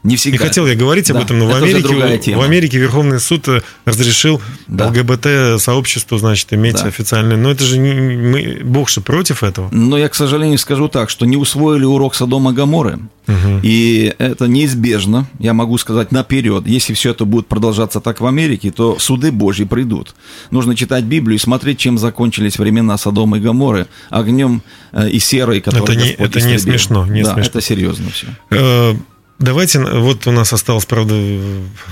Не 0.03 0.17
всегда. 0.17 0.39
Не 0.39 0.45
хотел 0.45 0.67
я 0.67 0.75
говорить 0.75 1.11
об 1.11 1.19
да, 1.19 1.23
этом, 1.23 1.39
но 1.39 1.47
в 1.47 1.55
Америке, 1.55 2.35
в 2.35 2.41
Америке 2.41 2.79
Верховный 2.79 3.21
суд 3.21 3.47
э, 3.47 3.63
разрешил 3.85 4.43
да. 4.67 4.89
ЛГБТ-сообществу, 4.89 6.19
значит, 6.19 6.53
иметь 6.53 6.75
да. 6.75 6.87
официальный... 6.87 7.37
Но 7.37 7.53
это 7.53 7.63
же 7.63 7.79
не, 7.79 7.95
мы, 7.95 8.61
Бог 8.65 8.89
же 8.89 9.01
против 9.01 9.45
этого. 9.45 9.69
Но 9.71 9.97
я, 9.97 10.09
к 10.09 10.17
сожалению, 10.17 10.59
скажу 10.59 10.89
так, 10.89 11.09
что 11.09 11.25
не 11.25 11.37
усвоили 11.37 11.85
урок 11.85 12.17
Содома 12.17 12.53
Гаморы. 12.53 12.99
Угу. 13.29 13.61
И 13.63 14.13
это 14.19 14.49
неизбежно, 14.49 15.27
я 15.39 15.53
могу 15.53 15.79
сказать 15.79 16.11
наперед. 16.11 16.67
Если 16.67 16.95
все 16.95 17.13
это 17.13 17.25
будет 17.25 17.47
продолжаться 17.47 18.01
так 18.01 18.21
в 18.21 18.27
Америке, 18.27 18.73
то 18.73 18.99
суды 18.99 19.31
Божьи 19.31 19.65
придут. 19.65 20.17
Нужно 20.51 20.75
читать 20.75 21.05
Библию 21.05 21.37
и 21.37 21.41
смотреть, 21.41 21.79
чем 21.79 21.99
закончились 21.99 22.59
времена 22.59 22.99
Содома 22.99 23.39
и 23.39 23.41
Гаморы, 23.41 23.87
огнем 24.11 24.63
э, 24.93 25.11
и 25.11 25.21
серой, 25.21 25.61
которые 25.61 25.85
Это 25.85 25.95
не, 25.95 26.11
это 26.11 26.41
не 26.41 26.59
смешно. 26.59 27.07
Не 27.07 27.23
да, 27.23 27.35
смешно. 27.35 27.51
это 27.51 27.61
серьезно 27.61 28.11
все. 28.11 28.27
Давайте, 29.39 29.81
вот 29.81 30.27
у 30.27 30.31
нас 30.31 30.53
осталось, 30.53 30.87
правда, 30.87 31.15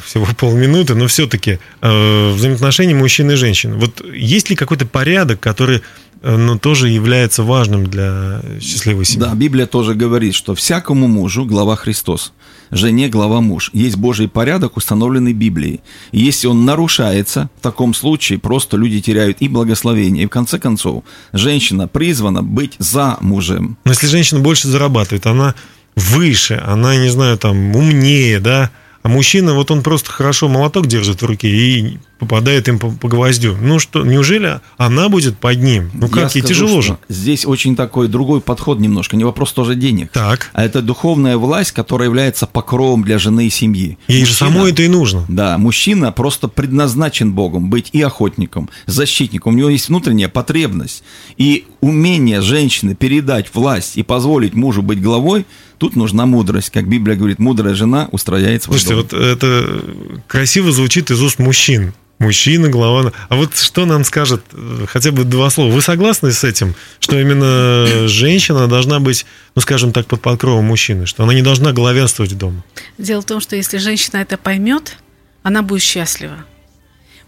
всего 0.05 0.27
полминуты, 0.39 0.95
но 0.95 1.07
все-таки 1.09 1.59
э, 1.81 2.33
взаимоотношения 2.33 2.95
мужчины 2.95 3.33
и 3.33 3.37
женщины. 3.37 3.77
Вот 3.77 4.05
есть 4.05 4.51
ли 4.51 4.57
какой-то 4.57 4.87
порядок, 4.87 5.41
который 5.41 5.83
э, 6.23 6.37
ну, 6.37 6.59
тоже 6.59 6.89
является 6.91 7.43
важным 7.43 7.89
для 7.89 8.41
счастливой 8.61 9.05
семьи? 9.05 9.27
Да, 9.27 9.35
Библия 9.35 9.67
тоже 9.67 9.95
говорит, 9.95 10.35
что 10.37 10.55
всякому 10.55 11.09
мужу 11.09 11.45
глава 11.45 11.75
Христос, 11.75 12.33
жене 12.71 13.09
глава 13.09 13.41
муж. 13.41 13.71
Есть 13.73 13.97
Божий 13.97 14.29
порядок, 14.29 14.77
установленный 14.77 15.33
Библией. 15.33 15.81
И 16.13 16.21
если 16.21 16.47
он 16.47 16.65
нарушается, 16.65 17.51
в 17.59 17.63
таком 17.63 17.95
случае 17.95 18.39
просто 18.39 18.77
люди 18.77 19.01
теряют 19.01 19.39
и 19.41 19.49
благословение. 19.49 20.25
И 20.25 20.27
в 20.27 20.31
конце 20.31 20.61
концов, 20.61 21.03
женщина 21.33 21.89
призвана 21.89 22.45
быть 22.45 22.75
за 22.79 23.17
мужем. 23.21 23.77
Но 23.85 23.91
если 23.91 24.07
женщина 24.07 24.41
больше 24.41 24.69
зарабатывает, 24.69 25.27
она 25.27 25.57
выше, 25.97 26.63
она, 26.67 26.97
не 26.97 27.09
знаю, 27.09 27.39
там, 27.39 27.75
умнее, 27.75 28.41
да, 28.41 28.71
а 29.03 29.09
мужчина, 29.09 29.55
вот 29.55 29.71
он 29.71 29.83
просто 29.83 30.11
хорошо 30.11 30.49
молоток 30.49 30.87
держит 30.87 31.23
в 31.23 31.25
руке 31.25 31.49
и 31.49 31.99
попадает 32.19 32.69
им 32.69 32.79
по, 32.79 32.91
по 32.91 33.09
гвоздю. 33.09 33.57
Ну 33.59 33.79
что, 33.79 34.05
неужели 34.05 34.61
она 34.77 35.09
будет 35.09 35.39
под 35.39 35.63
ним? 35.63 35.91
Ну 35.95 36.09
как, 36.09 36.35
ей 36.35 36.43
тяжело 36.43 36.83
же. 36.83 36.99
Здесь 37.09 37.47
очень 37.47 37.77
такой 37.77 38.09
другой 38.09 38.43
подход 38.43 38.79
немножко, 38.79 39.17
не 39.17 39.25
вопрос 39.25 39.53
тоже 39.55 39.75
денег. 39.75 40.13
Так. 40.13 40.51
А 40.53 40.63
это 40.63 40.83
духовная 40.83 41.39
власть, 41.39 41.73
которая 41.73 42.09
является 42.09 42.47
покровом 42.47 43.03
для 43.03 43.19
жены 43.19 43.47
и 43.47 43.51
семьи. 43.51 43.97
Ей 44.07 44.21
мужчина, 44.21 44.27
же 44.27 44.35
самой 44.35 44.73
это 44.73 44.83
и 44.83 44.89
нужно. 44.89 45.25
Да, 45.29 45.57
мужчина 45.57 46.13
просто 46.13 46.49
предназначен 46.49 47.33
Богом 47.33 47.71
быть 47.71 47.89
и 47.93 48.03
охотником, 48.03 48.69
защитником. 48.85 49.55
У 49.55 49.57
него 49.57 49.71
есть 49.71 49.89
внутренняя 49.89 50.29
потребность. 50.29 51.03
И 51.39 51.65
умение 51.81 52.43
женщины 52.43 52.95
передать 52.95 53.47
власть 53.55 53.97
и 53.97 54.03
позволить 54.03 54.53
мужу 54.53 54.83
быть 54.83 55.01
главой, 55.01 55.47
тут 55.81 55.97
нужна 55.97 56.27
мудрость. 56.27 56.71
Как 56.71 56.87
Библия 56.87 57.17
говорит, 57.17 57.39
мудрая 57.39 57.75
жена 57.75 58.09
устрояет 58.13 58.63
свой 58.63 58.79
Слушайте, 58.79 59.17
дом. 59.17 59.19
вот 59.19 59.27
это 59.27 59.85
красиво 60.29 60.71
звучит 60.71 61.11
из 61.11 61.21
уст 61.23 61.39
мужчин. 61.39 61.95
Мужчина, 62.19 62.69
глава. 62.69 63.13
А 63.31 63.37
вот 63.37 63.57
что 63.57 63.87
нам 63.87 64.05
скажет 64.05 64.43
э, 64.53 64.85
хотя 64.87 65.11
бы 65.11 65.25
два 65.25 65.49
слова? 65.49 65.73
Вы 65.73 65.81
согласны 65.81 66.33
с 66.33 66.45
этим, 66.45 66.75
что 66.99 67.19
именно 67.19 68.07
женщина 68.09 68.69
должна 68.69 69.01
быть, 69.01 69.25
ну, 69.55 69.63
скажем 69.63 69.93
так, 69.93 70.07
под 70.07 70.21
покровом 70.21 70.67
мужчины, 70.67 71.07
что 71.07 71.25
она 71.25 71.33
не 71.33 71.41
должна 71.41 71.73
главенствовать 71.73 72.37
дома? 72.37 72.63
Дело 72.99 73.23
в 73.23 73.25
том, 73.25 73.41
что 73.41 73.57
если 73.57 73.79
женщина 73.79 74.19
это 74.19 74.37
поймет, 74.37 74.99
она 75.43 75.63
будет 75.63 75.81
счастлива. 75.81 76.45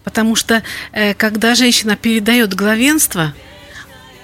Потому 0.03 0.35
что 0.35 0.61
э, 0.91 1.15
когда 1.15 1.55
женщина 1.55 1.95
передает 1.95 2.53
главенство, 2.53 3.33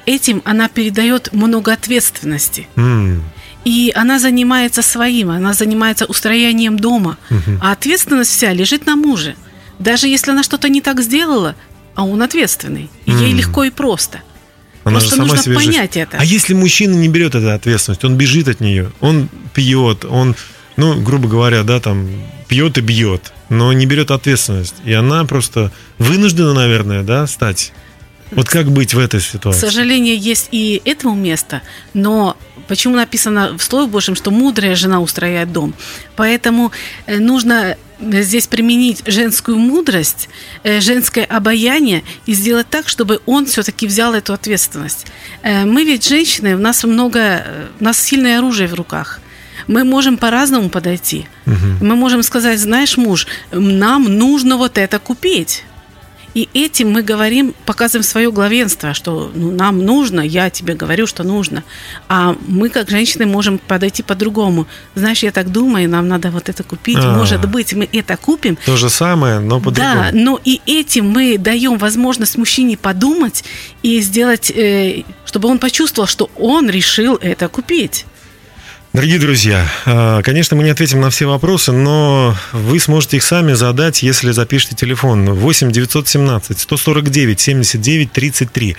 этим 0.06 0.44
она 0.46 0.70
передает 0.70 1.34
много 1.34 1.74
ответственности. 1.74 2.68
Mm. 2.76 3.22
И 3.66 3.92
она 3.96 4.20
занимается 4.20 4.82
своим, 4.82 5.30
она 5.30 5.54
занимается 5.54 6.06
устроением 6.06 6.80
дома. 6.80 7.18
Угу. 7.30 7.60
А 7.62 7.72
ответственность 7.72 8.32
вся 8.32 8.54
лежит 8.54 8.86
на 8.86 8.96
муже. 8.96 9.36
Даже 9.80 10.08
если 10.08 10.32
она 10.32 10.44
что-то 10.44 10.70
не 10.70 10.82
так 10.82 11.02
сделала, 11.02 11.56
а 11.96 12.06
он 12.06 12.22
ответственный. 12.22 12.90
И 13.06 13.12
ей 13.12 13.34
легко 13.34 13.66
и 13.66 13.70
просто. 13.70 14.22
Она 14.84 15.00
Просто 15.00 15.18
нужно 15.18 15.38
себе 15.38 15.56
понять 15.56 15.94
жизнь. 15.94 16.00
это. 16.00 16.18
А 16.18 16.24
если 16.24 16.54
мужчина 16.54 16.96
не 16.96 17.10
берет 17.10 17.36
эту 17.36 17.52
ответственность, 17.52 18.04
он 18.06 18.16
бежит 18.16 18.48
от 18.48 18.60
нее, 18.62 18.92
он 19.02 19.30
пьет, 19.54 20.06
он, 20.06 20.36
ну, 20.78 21.00
грубо 21.02 21.28
говоря, 21.28 21.64
да, 21.64 21.80
там, 21.80 22.08
пьет 22.48 22.78
и 22.78 22.82
бьет, 22.82 23.34
но 23.50 23.74
не 23.74 23.86
берет 23.86 24.10
ответственность. 24.10 24.76
И 24.86 24.94
она 24.94 25.26
просто 25.26 25.72
вынуждена, 25.98 26.54
наверное, 26.54 27.04
да, 27.04 27.28
стать 27.28 27.74
вот 28.32 28.50
как 28.50 28.72
быть 28.72 28.94
в 28.94 29.00
этой 29.00 29.22
ситуации? 29.22 29.60
К 29.60 29.62
сожалению, 29.62 30.18
есть 30.18 30.50
и 30.52 30.82
этому 30.86 31.16
место, 31.16 31.62
но 31.94 32.38
почему 32.68 32.96
написано 32.96 33.58
в 33.58 33.64
Слове 33.64 33.88
Божьем, 33.88 34.16
что 34.16 34.32
мудрая 34.32 34.76
жена 34.76 35.00
устрояет 35.00 35.52
дом? 35.52 35.74
Поэтому 36.16 36.72
э, 37.08 37.18
нужно 37.20 37.76
здесь 38.00 38.48
применить 38.48 39.04
женскую 39.06 39.58
мудрость, 39.58 40.30
э, 40.64 40.80
женское 40.80 41.26
обаяние 41.26 42.04
и 42.26 42.34
сделать 42.34 42.70
так, 42.70 42.88
чтобы 42.88 43.20
он 43.26 43.46
все-таки 43.46 43.88
взял 43.88 44.14
эту 44.14 44.34
ответственность. 44.34 45.08
Э, 45.42 45.66
мы 45.66 45.84
ведь 45.84 46.08
женщины, 46.08 46.56
у 46.56 46.60
нас 46.60 46.84
много, 46.84 47.44
у 47.80 47.84
нас 47.84 48.00
сильное 48.00 48.38
оружие 48.38 48.68
в 48.68 48.74
руках. 48.76 49.20
Мы 49.68 49.84
можем 49.84 50.18
по-разному 50.18 50.70
подойти. 50.70 51.28
Угу. 51.46 51.86
Мы 51.86 51.96
можем 51.96 52.24
сказать, 52.24 52.60
знаешь, 52.60 52.98
муж, 52.98 53.28
нам 53.52 54.04
нужно 54.18 54.58
вот 54.58 54.78
это 54.78 55.00
купить. 55.00 55.64
И 56.40 56.48
этим 56.54 56.92
мы 56.92 57.02
говорим, 57.02 57.54
показываем 57.66 58.04
свое 58.04 58.32
главенство, 58.32 58.94
что 58.94 59.30
ну, 59.36 59.52
нам 59.52 59.84
нужно, 59.84 60.22
я 60.22 60.50
тебе 60.50 60.74
говорю, 60.74 61.06
что 61.06 61.24
нужно. 61.24 61.66
А 62.08 62.34
мы, 62.48 62.70
как 62.70 62.90
женщины, 62.90 63.26
можем 63.26 63.58
подойти 63.58 64.04
по-другому. 64.04 64.66
Знаешь, 64.96 65.22
я 65.22 65.32
так 65.32 65.52
думаю, 65.52 65.90
нам 65.90 66.08
надо 66.08 66.32
вот 66.32 66.48
это 66.48 66.64
купить. 66.64 66.96
А-а-а. 66.96 67.18
Может 67.18 67.46
быть, 67.50 67.74
мы 67.74 67.90
это 67.92 68.16
купим. 68.16 68.58
То 68.66 68.78
же 68.78 68.90
самое, 68.90 69.40
но 69.40 69.60
по-другому. 69.60 69.96
Да, 69.96 70.10
но 70.14 70.40
и 70.46 70.62
этим 70.66 71.10
мы 71.10 71.38
даем 71.38 71.78
возможность 71.78 72.38
мужчине 72.38 72.78
подумать 72.78 73.44
и 73.84 74.00
сделать, 74.00 74.50
э, 74.50 75.04
чтобы 75.26 75.50
он 75.50 75.60
почувствовал, 75.60 76.08
что 76.08 76.30
он 76.38 76.70
решил 76.70 77.18
это 77.22 77.50
купить. 77.50 78.06
Дорогие 79.00 79.20
друзья, 79.20 79.66
э, 79.86 80.22
конечно, 80.26 80.58
мы 80.58 80.64
не 80.64 80.72
ответим 80.72 81.00
на 81.00 81.10
все 81.10 81.26
вопросы, 81.26 81.72
но 81.72 82.36
вы 82.52 82.82
сможете 82.82 83.16
их 83.16 83.24
сами 83.24 83.54
задать, 83.54 84.04
если 84.04 84.32
запишите 84.32 84.76
телефон 84.76 85.36
8 85.36 85.72
917 85.72 86.60
149 86.60 87.40
79 87.40 88.12
33. 88.12 88.76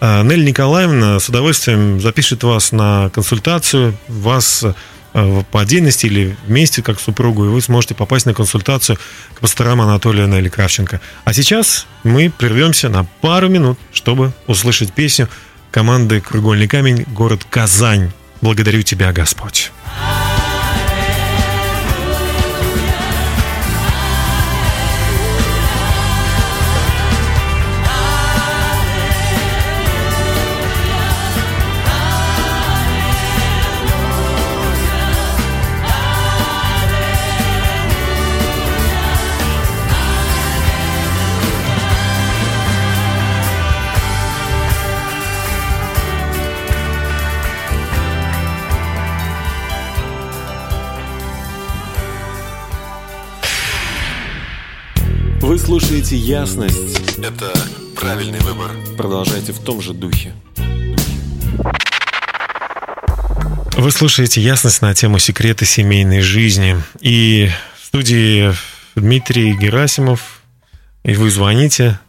Нелли 0.00 0.46
Николаевна 0.46 1.20
с 1.20 1.28
удовольствием 1.28 2.00
запишет 2.00 2.44
вас 2.44 2.72
на 2.72 3.10
консультацию, 3.10 3.94
вас 4.08 4.64
э, 5.12 5.42
по 5.50 5.60
отдельности 5.60 6.06
или 6.06 6.34
вместе, 6.46 6.80
как 6.80 6.98
супругу, 6.98 7.44
и 7.44 7.48
вы 7.48 7.60
сможете 7.60 7.94
попасть 7.94 8.24
на 8.24 8.32
консультацию 8.32 8.98
к 9.34 9.40
пасторам 9.40 9.82
Анатолию 9.82 10.28
Нелли 10.28 10.48
Кравченко. 10.48 10.98
А 11.26 11.32
сейчас 11.34 11.86
мы 12.04 12.30
прервемся 12.30 12.88
на 12.88 13.04
пару 13.20 13.50
минут, 13.50 13.78
чтобы 13.92 14.32
услышать 14.46 14.94
песню 14.94 15.28
команды 15.70 16.22
«Кругольный 16.22 16.68
камень», 16.68 17.04
город 17.12 17.46
Казань. 17.50 18.12
Благодарю 18.40 18.82
Тебя, 18.82 19.12
Господь. 19.12 19.72
Слушаете 56.08 56.26
«Ясность». 56.26 57.18
Это 57.18 57.52
правильный 57.94 58.38
выбор. 58.40 58.70
Продолжайте 58.96 59.52
в 59.52 59.58
том 59.58 59.82
же 59.82 59.92
духе. 59.92 60.32
Вы 63.76 63.90
слушаете 63.90 64.40
«Ясность» 64.40 64.80
на 64.80 64.94
тему 64.94 65.18
«Секреты 65.18 65.66
семейной 65.66 66.22
жизни». 66.22 66.82
И 67.02 67.50
в 67.78 67.84
студии 67.84 68.54
Дмитрий 68.94 69.52
Герасимов, 69.52 70.40
и 71.04 71.12
вы 71.12 71.30
звоните, 71.30 72.00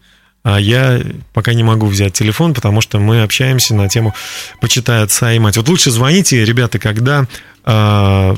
а 0.43 0.61
я 0.61 1.01
пока 1.33 1.53
не 1.53 1.63
могу 1.63 1.87
взять 1.87 2.13
телефон, 2.13 2.53
потому 2.53 2.79
что 2.79 2.99
мы 2.99 3.21
общаемся 3.21 3.75
на 3.75 3.89
тему 3.89 4.15
«Почитай 4.61 5.03
отца 5.03 5.33
и 5.33 5.39
мать». 5.39 5.57
Вот 5.57 5.67
лучше 5.67 5.91
звоните, 5.91 6.45
ребята, 6.45 6.79
когда 6.79 7.27
э, 7.65 8.35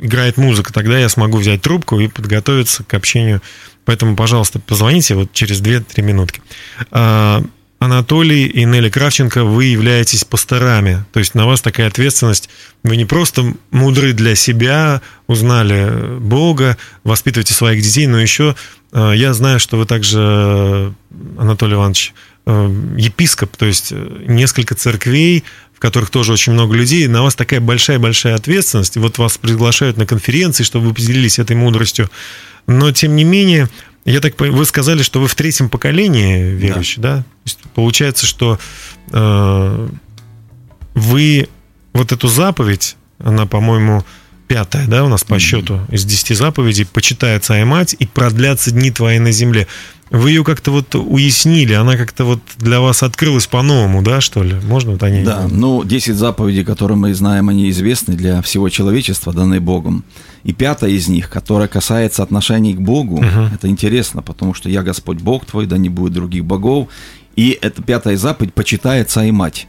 играет 0.00 0.36
музыка, 0.36 0.72
тогда 0.72 0.98
я 0.98 1.08
смогу 1.08 1.38
взять 1.38 1.62
трубку 1.62 2.00
и 2.00 2.08
подготовиться 2.08 2.82
к 2.82 2.92
общению 2.94 3.40
Поэтому, 3.86 4.16
пожалуйста, 4.16 4.58
позвоните 4.58 5.14
вот 5.14 5.32
через 5.32 5.62
2-3 5.62 6.02
минутки. 6.02 6.42
А, 6.90 7.42
Анатолий 7.78 8.46
и 8.46 8.64
Нелли 8.64 8.90
Кравченко, 8.90 9.44
вы 9.44 9.66
являетесь 9.66 10.24
пасторами. 10.24 11.04
То 11.12 11.20
есть 11.20 11.34
на 11.34 11.46
вас 11.46 11.60
такая 11.60 11.86
ответственность. 11.86 12.50
Вы 12.82 12.96
не 12.96 13.04
просто 13.04 13.54
мудры 13.70 14.12
для 14.12 14.34
себя, 14.34 15.02
узнали 15.28 16.18
Бога, 16.18 16.76
воспитываете 17.04 17.54
своих 17.54 17.82
детей, 17.82 18.06
но 18.06 18.18
еще 18.18 18.56
а, 18.92 19.12
я 19.12 19.32
знаю, 19.32 19.60
что 19.60 19.76
вы 19.76 19.86
также, 19.86 20.92
Анатолий 21.38 21.74
Иванович, 21.74 22.12
епископ, 22.46 23.56
то 23.56 23.66
есть 23.66 23.92
несколько 23.92 24.74
церквей, 24.74 25.44
в 25.74 25.80
которых 25.80 26.10
тоже 26.10 26.32
очень 26.32 26.52
много 26.52 26.74
людей, 26.74 27.06
на 27.08 27.22
вас 27.22 27.34
такая 27.34 27.60
большая-большая 27.60 28.34
ответственность. 28.34 28.96
Вот 28.96 29.18
вас 29.18 29.36
приглашают 29.36 29.96
на 29.96 30.06
конференции, 30.06 30.64
чтобы 30.64 30.88
вы 30.88 30.94
поделились 30.94 31.38
этой 31.38 31.56
мудростью. 31.56 32.10
Но, 32.66 32.92
тем 32.92 33.16
не 33.16 33.24
менее, 33.24 33.68
я 34.04 34.20
так 34.20 34.40
вы 34.40 34.64
сказали, 34.64 35.02
что 35.02 35.20
вы 35.20 35.26
в 35.26 35.34
третьем 35.34 35.68
поколении 35.68 36.50
верующий, 36.54 37.02
да? 37.02 37.16
да? 37.16 37.24
Есть, 37.44 37.58
получается, 37.74 38.26
что 38.26 38.58
э, 39.10 39.88
вы 40.94 41.48
вот 41.92 42.12
эту 42.12 42.28
заповедь, 42.28 42.96
она, 43.18 43.46
по-моему, 43.46 44.04
пятая, 44.46 44.86
да, 44.86 45.04
у 45.04 45.08
нас 45.08 45.24
по 45.24 45.38
счету 45.38 45.80
из 45.90 46.04
десяти 46.04 46.34
заповедей, 46.34 46.86
почитает 46.86 47.48
и 47.50 47.64
мать 47.64 47.96
и 47.98 48.06
продлятся 48.06 48.70
дни 48.70 48.90
твои 48.90 49.18
на 49.18 49.32
земле. 49.32 49.66
Вы 50.10 50.30
ее 50.30 50.44
как-то 50.44 50.70
вот 50.70 50.94
уяснили, 50.94 51.72
она 51.72 51.96
как-то 51.96 52.24
вот 52.24 52.40
для 52.58 52.80
вас 52.80 53.02
открылась 53.02 53.48
по-новому, 53.48 54.02
да, 54.02 54.20
что 54.20 54.44
ли? 54.44 54.54
Можно 54.62 54.92
вот 54.92 55.02
они? 55.02 55.24
Да, 55.24 55.48
ну, 55.50 55.82
10 55.82 56.14
заповедей, 56.14 56.64
которые 56.64 56.96
мы 56.96 57.12
знаем, 57.12 57.48
они 57.48 57.68
известны 57.70 58.14
для 58.14 58.40
всего 58.40 58.68
человечества, 58.68 59.32
данные 59.32 59.58
Богом. 59.58 60.04
И 60.44 60.52
пятая 60.52 60.90
из 60.90 61.08
них, 61.08 61.28
которая 61.28 61.66
касается 61.66 62.22
отношений 62.22 62.74
к 62.74 62.80
Богу, 62.80 63.20
uh-huh. 63.20 63.52
это 63.52 63.66
интересно, 63.66 64.22
потому 64.22 64.54
что 64.54 64.68
«Я 64.68 64.84
Господь 64.84 65.18
Бог 65.18 65.44
твой, 65.44 65.66
да 65.66 65.76
не 65.76 65.88
будет 65.88 66.12
других 66.12 66.44
богов». 66.44 66.88
И 67.34 67.58
эта 67.60 67.82
пятая 67.82 68.16
заповедь 68.16 68.54
«Почитай 68.54 69.02
отца 69.02 69.24
и 69.24 69.32
мать». 69.32 69.66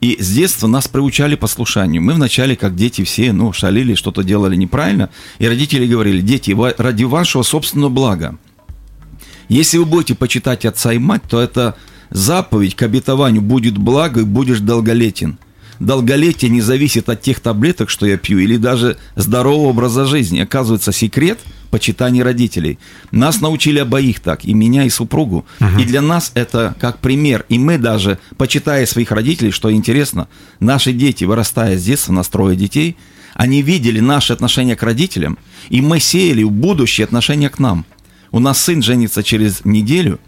И 0.00 0.16
с 0.20 0.30
детства 0.30 0.68
нас 0.68 0.86
приучали 0.86 1.34
послушанию. 1.34 2.02
Мы 2.02 2.14
вначале, 2.14 2.54
как 2.54 2.76
дети 2.76 3.02
все, 3.02 3.32
ну, 3.32 3.52
шалили, 3.52 3.94
что-то 3.94 4.22
делали 4.22 4.54
неправильно. 4.54 5.10
И 5.38 5.46
родители 5.46 5.86
говорили, 5.86 6.20
дети, 6.20 6.56
ради 6.78 7.04
вашего 7.04 7.42
собственного 7.42 7.90
блага, 7.90 8.38
если 9.48 9.78
вы 9.78 9.86
будете 9.86 10.14
почитать 10.14 10.64
отца 10.64 10.92
и 10.92 10.98
мать, 10.98 11.22
то 11.28 11.40
это 11.40 11.74
заповедь 12.10 12.76
к 12.76 12.82
обетованию 12.82 13.42
будет 13.42 13.76
благо 13.76 14.20
и 14.20 14.24
будешь 14.24 14.60
долголетен. 14.60 15.38
Долголетие 15.80 16.50
не 16.50 16.60
зависит 16.60 17.08
от 17.08 17.22
тех 17.22 17.40
таблеток, 17.40 17.90
что 17.90 18.06
я 18.06 18.16
пью, 18.16 18.38
или 18.38 18.56
даже 18.56 18.98
здорового 19.16 19.68
образа 19.68 20.06
жизни. 20.06 20.40
Оказывается, 20.40 20.92
секрет 20.92 21.38
почитания 21.70 22.24
родителей. 22.24 22.78
Нас 23.10 23.40
научили 23.40 23.78
обоих 23.78 24.20
так, 24.20 24.44
и 24.44 24.54
меня, 24.54 24.84
и 24.84 24.90
супругу. 24.90 25.44
Угу. 25.60 25.80
И 25.80 25.84
для 25.84 26.00
нас 26.00 26.32
это 26.34 26.74
как 26.80 26.98
пример. 26.98 27.44
И 27.48 27.58
мы 27.58 27.78
даже, 27.78 28.18
почитая 28.36 28.86
своих 28.86 29.12
родителей, 29.12 29.50
что 29.50 29.70
интересно, 29.70 30.28
наши 30.60 30.92
дети, 30.92 31.24
вырастая 31.24 31.76
с 31.76 31.84
детства, 31.84 32.12
настроя 32.12 32.56
детей, 32.56 32.96
они 33.34 33.62
видели 33.62 34.00
наши 34.00 34.32
отношения 34.32 34.74
к 34.74 34.82
родителям, 34.82 35.38
и 35.68 35.80
мы 35.80 36.00
сеяли 36.00 36.42
в 36.42 36.50
будущее 36.50 37.04
отношения 37.04 37.50
к 37.50 37.58
нам– 37.58 37.84
у 38.30 38.40
нас 38.40 38.60
сын 38.60 38.82
женится 38.82 39.22
через 39.22 39.64
неделю, 39.64 40.20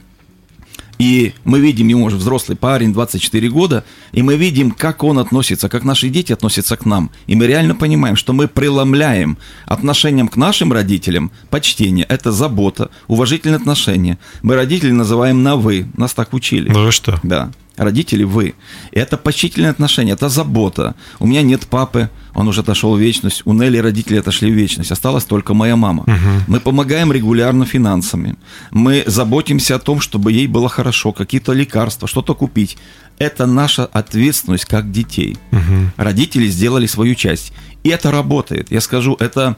и 1.01 1.33
мы 1.45 1.61
видим, 1.61 1.89
ему 1.89 2.05
уже 2.05 2.17
взрослый 2.17 2.59
парень, 2.59 2.93
24 2.93 3.49
года, 3.49 3.85
и 4.13 4.21
мы 4.21 4.37
видим, 4.37 4.71
как 4.71 5.03
он 5.03 5.19
относится, 5.19 5.71
как 5.71 5.83
наши 5.83 6.11
дети 6.11 6.35
относятся 6.35 6.77
к 6.77 6.85
нам. 6.85 7.11
И 7.27 7.35
мы 7.35 7.47
реально 7.47 7.75
понимаем, 7.75 8.17
что 8.17 8.35
мы 8.35 8.49
преломляем 8.49 9.39
отношениям 9.65 10.29
к 10.29 10.37
нашим 10.37 10.75
родителям 10.75 11.33
почтение, 11.49 12.05
это 12.05 12.33
забота, 12.33 12.91
уважительное 13.09 13.57
отношение. 13.57 14.19
Мы 14.43 14.57
родителей 14.57 14.93
называем 14.93 15.43
на 15.43 15.57
«вы», 15.57 15.87
нас 15.97 16.13
так 16.13 16.35
учили. 16.35 16.69
Ну 16.69 16.85
вы 16.85 16.93
что? 16.93 17.19
Да 17.23 17.51
родители 17.81 18.25
вы. 18.25 18.55
Это 18.93 19.17
почтительное 19.17 19.71
отношение, 19.71 20.15
это 20.15 20.29
забота. 20.29 20.95
У 21.19 21.27
меня 21.27 21.43
нет 21.43 21.67
папы, 21.67 22.11
он 22.35 22.47
уже 22.49 22.61
отошел 22.61 22.95
в 22.95 23.01
вечность. 23.01 23.43
У 23.45 23.53
Нелли 23.53 23.79
родители 23.79 24.19
отошли 24.19 24.51
в 24.51 24.55
вечность. 24.55 24.93
Осталась 24.93 25.25
только 25.25 25.55
моя 25.55 25.77
мама. 25.77 26.03
Угу. 26.03 26.45
Мы 26.47 26.61
помогаем 26.61 27.13
регулярно 27.13 27.65
финансами. 27.65 28.37
Мы 28.71 29.03
заботимся 29.07 29.77
о 29.77 29.79
том, 29.79 30.01
чтобы 30.01 30.33
ей 30.33 30.47
было 30.47 30.69
хорошо, 30.69 31.13
какие-то 31.13 31.53
лекарства, 31.53 32.07
что-то 32.07 32.35
купить. 32.35 32.77
Это 33.19 33.47
наша 33.47 33.85
ответственность 33.85 34.67
как 34.67 34.93
детей. 34.93 35.39
Угу. 35.53 35.93
Родители 35.97 36.47
сделали 36.49 36.87
свою 36.87 37.15
часть. 37.15 37.53
И 37.83 37.89
это 37.89 38.11
работает. 38.11 38.71
Я 38.71 38.81
скажу, 38.81 39.17
это 39.19 39.57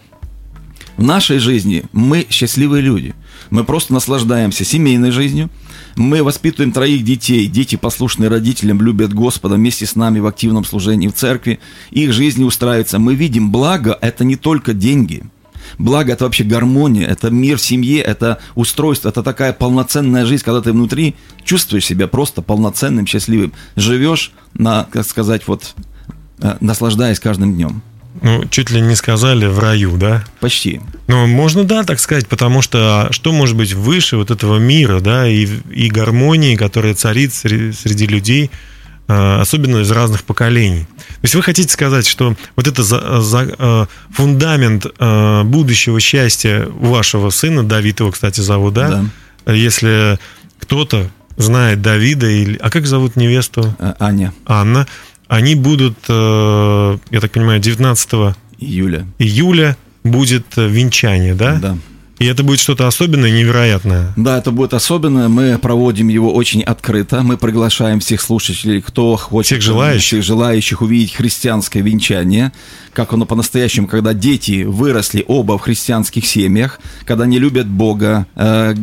в 0.96 1.02
нашей 1.02 1.38
жизни 1.38 1.84
мы 1.92 2.26
счастливые 2.30 2.82
люди. 2.82 3.14
Мы 3.50 3.64
просто 3.64 3.92
наслаждаемся 3.92 4.64
семейной 4.64 5.10
жизнью, 5.10 5.50
мы 5.96 6.22
воспитываем 6.22 6.72
троих 6.72 7.04
детей. 7.04 7.46
Дети, 7.46 7.76
послушные 7.76 8.28
родителям, 8.28 8.80
любят 8.80 9.12
Господа 9.12 9.56
вместе 9.56 9.86
с 9.86 9.94
нами 9.94 10.20
в 10.20 10.26
активном 10.26 10.64
служении 10.64 11.08
в 11.08 11.14
церкви. 11.14 11.60
Их 11.90 12.12
жизни 12.12 12.44
устраивается. 12.44 12.98
Мы 12.98 13.14
видим 13.14 13.50
благо– 13.50 13.98
это 14.00 14.24
не 14.24 14.36
только 14.36 14.72
деньги. 14.72 15.24
Благо– 15.78 16.12
это 16.14 16.24
вообще 16.24 16.44
гармония, 16.44 17.06
это 17.06 17.30
мир 17.30 17.58
в 17.58 17.62
семье, 17.62 18.00
это 18.00 18.38
устройство, 18.54 19.08
это 19.08 19.22
такая 19.22 19.52
полноценная 19.52 20.26
жизнь, 20.26 20.44
когда 20.44 20.60
ты 20.60 20.72
внутри 20.72 21.14
чувствуешь 21.44 21.86
себя 21.86 22.08
просто 22.08 22.42
полноценным, 22.42 23.06
счастливым. 23.06 23.52
Живешь, 23.76 24.32
на, 24.54 24.86
как 24.90 25.06
сказать, 25.06 25.46
вот, 25.46 25.74
э, 26.40 26.56
наслаждаясь 26.60 27.20
каждым 27.20 27.54
днем 27.54 27.82
ну, 28.20 28.44
чуть 28.50 28.70
ли 28.70 28.80
не 28.80 28.94
сказали 28.94 29.46
в 29.46 29.58
раю, 29.58 29.96
да? 29.96 30.24
Почти. 30.40 30.80
Ну, 31.06 31.26
можно, 31.26 31.64
да, 31.64 31.82
так 31.84 31.98
сказать, 31.98 32.26
потому 32.28 32.62
что 32.62 33.08
а 33.08 33.12
что 33.12 33.32
может 33.32 33.56
быть 33.56 33.72
выше 33.72 34.16
вот 34.16 34.30
этого 34.30 34.58
мира, 34.58 35.00
да, 35.00 35.26
и, 35.26 35.48
и 35.70 35.88
гармонии, 35.88 36.56
которая 36.56 36.94
царит 36.94 37.32
среди, 37.32 37.72
среди 37.72 38.06
людей, 38.06 38.50
а, 39.08 39.40
особенно 39.40 39.78
из 39.78 39.90
разных 39.90 40.24
поколений. 40.24 40.86
То 40.96 41.22
есть 41.22 41.34
вы 41.34 41.42
хотите 41.42 41.72
сказать, 41.72 42.06
что 42.06 42.36
вот 42.56 42.66
это 42.66 42.82
за, 42.82 43.20
за, 43.20 43.54
а, 43.58 43.86
фундамент 44.10 44.86
будущего 45.44 45.98
счастья 46.00 46.66
у 46.66 46.86
вашего 46.86 47.30
сына, 47.30 47.62
Давид 47.62 48.00
его, 48.00 48.10
кстати, 48.10 48.40
зовут, 48.40 48.74
да? 48.74 49.04
Да. 49.46 49.52
Если 49.52 50.18
кто-то 50.60 51.10
знает 51.36 51.82
Давида, 51.82 52.28
или... 52.28 52.56
а 52.58 52.70
как 52.70 52.86
зовут 52.86 53.16
невесту? 53.16 53.74
Аня. 53.98 54.32
Анна 54.46 54.86
они 55.28 55.54
будут, 55.54 55.98
э, 56.08 56.98
я 57.10 57.20
так 57.20 57.30
понимаю, 57.32 57.60
19 57.60 58.34
Июля. 58.58 59.06
июля 59.18 59.76
будет 60.04 60.46
э, 60.56 60.68
венчание, 60.68 61.34
да? 61.34 61.58
Да. 61.60 61.76
И 62.22 62.24
это 62.26 62.44
будет 62.44 62.60
что-то 62.60 62.86
особенное, 62.86 63.32
невероятное. 63.32 64.12
Да, 64.16 64.38
это 64.38 64.52
будет 64.52 64.74
особенное. 64.74 65.26
Мы 65.26 65.58
проводим 65.58 66.06
его 66.06 66.32
очень 66.32 66.62
открыто. 66.62 67.20
Мы 67.22 67.36
приглашаем 67.36 67.98
всех 67.98 68.20
слушателей, 68.20 68.80
кто 68.80 69.16
хочет... 69.16 69.58
Всех 69.58 69.62
желающих. 69.62 70.06
Всех 70.06 70.22
желающих 70.22 70.82
увидеть 70.82 71.14
христианское 71.14 71.80
венчание. 71.80 72.52
Как 72.92 73.12
оно 73.12 73.26
по-настоящему, 73.26 73.88
когда 73.88 74.14
дети 74.14 74.62
выросли 74.62 75.24
оба 75.26 75.58
в 75.58 75.62
христианских 75.62 76.24
семьях, 76.24 76.78
когда 77.06 77.24
они 77.24 77.40
любят 77.40 77.66
Бога, 77.66 78.26
э, 78.36 78.74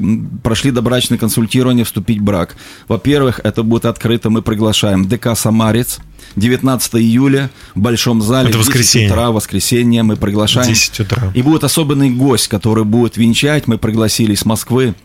прошли 0.43 0.71
добрачное 0.71 1.17
консультирование, 1.17 1.85
вступить 1.85 2.19
в 2.19 2.23
брак. 2.23 2.57
Во-первых, 2.89 3.39
это 3.45 3.63
будет 3.63 3.85
открыто. 3.85 4.29
Мы 4.29 4.41
приглашаем 4.41 5.07
ДК 5.07 5.37
«Самарец», 5.37 5.99
19 6.35 6.95
июля 6.95 7.49
в 7.75 7.79
Большом 7.79 8.21
зале. 8.21 8.49
Это 8.49 8.57
в 8.57 8.61
10 8.61 8.67
воскресенье. 8.69 9.09
утра, 9.09 9.31
воскресенье 9.31 10.03
мы 10.03 10.15
приглашаем. 10.15 10.67
10 10.67 10.99
утра. 11.01 11.31
И 11.33 11.41
будет 11.41 11.63
особенный 11.63 12.09
гость, 12.09 12.47
который 12.47 12.83
будет 12.83 13.17
венчать. 13.17 13.67
Мы 13.67 13.77
пригласили 13.77 14.35
с 14.35 14.45
Москвы 14.45 14.95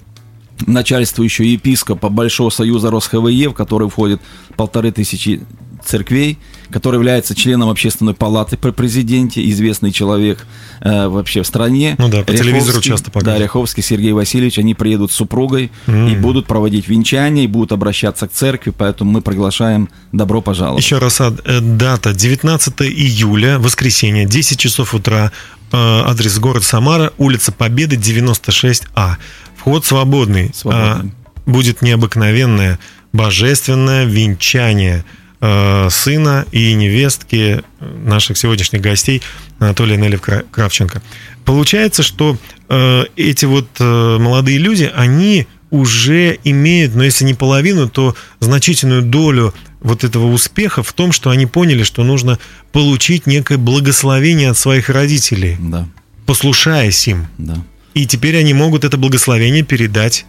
начальствующего 0.66 1.46
епископа 1.46 2.08
Большого 2.08 2.50
Союза 2.50 2.90
РосХВЕ, 2.90 3.48
в 3.48 3.54
который 3.54 3.88
входит 3.88 4.20
полторы 4.56 4.92
тысячи 4.92 5.42
церквей, 5.85 6.38
который 6.70 6.97
является 6.97 7.35
членом 7.35 7.68
общественной 7.68 8.14
палаты 8.14 8.57
при 8.57 8.70
президенте, 8.70 9.49
известный 9.51 9.92
человек 9.92 10.47
э, 10.81 11.09
вообще 11.09 11.42
в 11.42 11.47
стране. 11.47 11.94
Ну 11.99 12.09
да, 12.09 12.23
по 12.25 12.33
телевизору 12.33 12.79
Ряховский, 12.79 12.90
часто 12.90 13.07
Да, 13.07 13.11
показывают. 13.12 13.42
Ряховский 13.42 13.83
Сергей 13.83 14.12
Васильевич, 14.12 14.59
они 14.59 14.75
приедут 14.75 15.12
с 15.12 15.14
супругой 15.14 15.70
и 15.87 16.16
будут 16.16 16.47
проводить 16.47 16.88
венчание, 16.88 17.44
и 17.44 17.47
будут 17.47 17.73
обращаться 17.73 18.27
к 18.27 18.33
церкви, 18.33 18.73
поэтому 18.77 19.11
мы 19.11 19.20
приглашаем 19.20 19.88
добро 20.12 20.40
пожаловать. 20.40 20.83
Еще 20.83 20.99
раз, 20.99 21.20
а, 21.20 21.35
э, 21.44 21.61
дата 21.61 22.12
19 22.12 22.83
июля, 22.83 23.59
воскресенье, 23.59 24.25
10 24.27 24.59
часов 24.59 24.94
утра, 24.94 25.33
э, 25.73 25.77
адрес 25.77 26.38
город 26.38 26.64
Самара, 26.64 27.12
улица 27.18 27.53
Победы, 27.53 27.97
96А. 27.97 29.16
Вход 29.57 29.85
свободный. 29.85 30.53
Свободный. 30.55 31.11
А, 31.11 31.25
Будет 31.47 31.83
необыкновенное, 31.83 32.79
божественное 33.12 34.07
венчание 34.07 35.05
сына 35.90 36.46
и 36.52 36.74
невестки 36.74 37.62
э, 37.80 37.85
наших 38.04 38.37
сегодняшних 38.38 38.80
гостей 38.80 39.22
Анатолия 39.59 40.18
Кра- 40.18 40.44
Кравченко. 40.50 41.02
Получается, 41.44 42.02
что 42.02 42.37
э, 42.68 43.04
эти 43.16 43.44
вот 43.44 43.68
э, 43.78 44.18
молодые 44.18 44.59
люди, 44.59 44.90
они 44.94 45.46
уже 45.70 46.38
имеют, 46.44 46.94
но 46.94 47.02
если 47.04 47.24
не 47.24 47.35
половину, 47.35 47.88
то 47.88 48.14
значительную 48.40 49.02
долю 49.02 49.52
вот 49.80 50.04
этого 50.04 50.26
успеха 50.33 50.83
в 50.83 50.92
том, 50.92 51.12
что 51.12 51.30
они 51.30 51.46
поняли, 51.46 51.83
что 51.83 52.04
нужно 52.04 52.38
получить 52.72 53.26
некое 53.26 53.59
благословение 53.59 54.50
от 54.50 54.57
своих 54.59 54.88
родителей, 54.88 55.57
Да, 55.61 55.87
послушаясь 56.26 57.07
им. 57.09 57.26
да, 57.38 57.59
И 57.92 58.07
теперь 58.07 58.37
они 58.38 58.54
могут 58.54 58.85
это 58.85 58.96
благословение 58.96 59.62
передать 59.62 60.24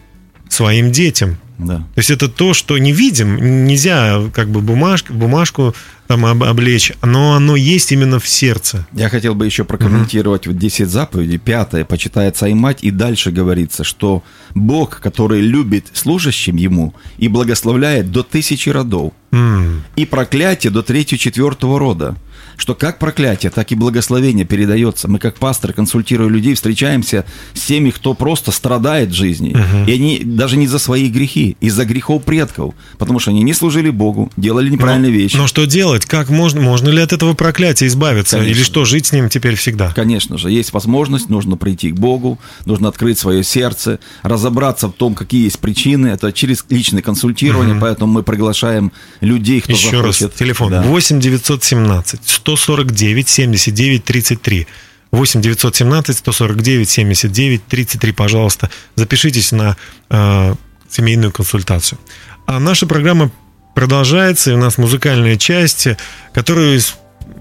своим 0.49 0.91
детям. 0.91 1.37
Да. 1.57 1.77
То 1.77 1.83
есть 1.97 2.09
это 2.11 2.27
то, 2.27 2.53
что 2.53 2.77
не 2.77 2.91
видим, 2.91 3.65
нельзя 3.65 4.21
как 4.33 4.49
бы 4.49 4.61
бумажку, 4.61 5.13
бумажку 5.13 5.73
там 6.07 6.25
об- 6.25 6.43
облечь, 6.43 6.91
но 7.01 7.33
оно 7.33 7.55
есть 7.55 7.91
именно 7.91 8.19
в 8.19 8.27
сердце. 8.27 8.85
Я 8.93 9.09
хотел 9.09 9.33
бы 9.35 9.45
еще 9.45 9.63
прокомментировать 9.63 10.47
вот 10.47 10.57
10 10.57 10.87
заповедей. 10.89 11.37
Пятое, 11.37 11.85
почитает 11.85 12.41
и 12.43 12.53
мать, 12.53 12.79
и 12.83 12.91
дальше 12.91 13.31
говорится, 13.31 13.83
что 13.83 14.23
Бог, 14.53 14.99
который 14.99 15.41
любит 15.41 15.87
служащим 15.93 16.57
Ему 16.57 16.93
и 17.17 17.27
благословляет 17.27 18.11
до 18.11 18.23
тысячи 18.23 18.69
родов, 18.69 19.13
М, 19.31 19.83
и 19.95 20.05
проклятие 20.05 20.71
до 20.71 20.83
третьего, 20.83 21.17
четвертого 21.17 21.79
рода. 21.79 22.15
Что 22.57 22.75
как 22.75 22.99
проклятие, 22.99 23.51
так 23.51 23.71
и 23.71 23.75
благословение 23.75 24.45
передается. 24.45 25.07
Мы 25.07 25.19
как 25.19 25.35
пасторы, 25.35 25.73
консультируя 25.73 26.29
людей, 26.29 26.53
встречаемся 26.53 27.25
с 27.53 27.61
теми, 27.61 27.89
кто 27.89 28.13
просто 28.13 28.51
страдает 28.51 29.09
в 29.09 29.13
жизни. 29.13 29.55
И 29.87 29.91
они 29.91 30.21
даже 30.23 30.57
не 30.57 30.67
за 30.67 30.79
свои 30.79 31.09
грехи, 31.09 31.57
из-за 31.59 31.85
грехов 31.85 32.23
предков. 32.23 32.73
Потому 32.97 33.19
что 33.19 33.31
они 33.31 33.43
не 33.43 33.53
служили 33.53 33.89
Богу, 33.89 34.31
делали 34.37 34.69
неправильные 34.69 35.11
но, 35.11 35.17
вещи. 35.17 35.37
Но 35.37 35.47
что 35.47 35.65
делать? 35.65 36.05
Как 36.05 36.29
можно, 36.29 36.61
можно 36.61 36.89
ли 36.89 37.01
от 37.01 37.13
этого 37.13 37.33
проклятия 37.33 37.87
избавиться? 37.87 38.37
Конечно. 38.37 38.55
Или 38.55 38.63
что, 38.63 38.85
жить 38.85 39.07
с 39.07 39.11
ним 39.11 39.29
теперь 39.29 39.55
всегда? 39.55 39.91
Конечно 39.93 40.37
же, 40.37 40.51
есть 40.51 40.73
возможность, 40.73 41.29
нужно 41.29 41.57
прийти 41.57 41.91
к 41.91 41.95
Богу, 41.95 42.39
нужно 42.65 42.89
открыть 42.89 43.19
свое 43.19 43.43
сердце, 43.43 43.99
разобраться 44.23 44.87
в 44.87 44.93
том, 44.93 45.15
какие 45.15 45.45
есть 45.45 45.59
причины. 45.59 46.07
Это 46.07 46.31
через 46.31 46.65
личное 46.69 47.01
консультирование, 47.01 47.77
поэтому 47.79 48.11
мы 48.11 48.23
приглашаем 48.23 48.91
людей, 49.21 49.61
кто 49.61 49.73
Еще 49.73 50.01
раз, 50.01 50.19
захочет. 50.19 50.37
телефон 50.37 50.71
Да. 50.71 50.81
8 50.81 51.19
917 51.19 52.21
149 52.45 53.27
79 53.27 54.03
33. 54.05 54.67
8 55.11 55.41
917 55.41 56.17
149 56.17 56.89
79 56.89 57.65
33, 57.67 58.11
пожалуйста, 58.11 58.69
запишитесь 58.95 59.51
на 59.51 59.77
э, 60.09 60.55
семейную 60.89 61.31
консультацию. 61.31 61.97
А 62.45 62.59
наша 62.59 62.85
программа 62.85 63.31
продолжается, 63.73 64.51
и 64.51 64.53
у 64.53 64.57
нас 64.57 64.77
музыкальная 64.77 65.37
часть, 65.37 65.87
которую 66.33 66.79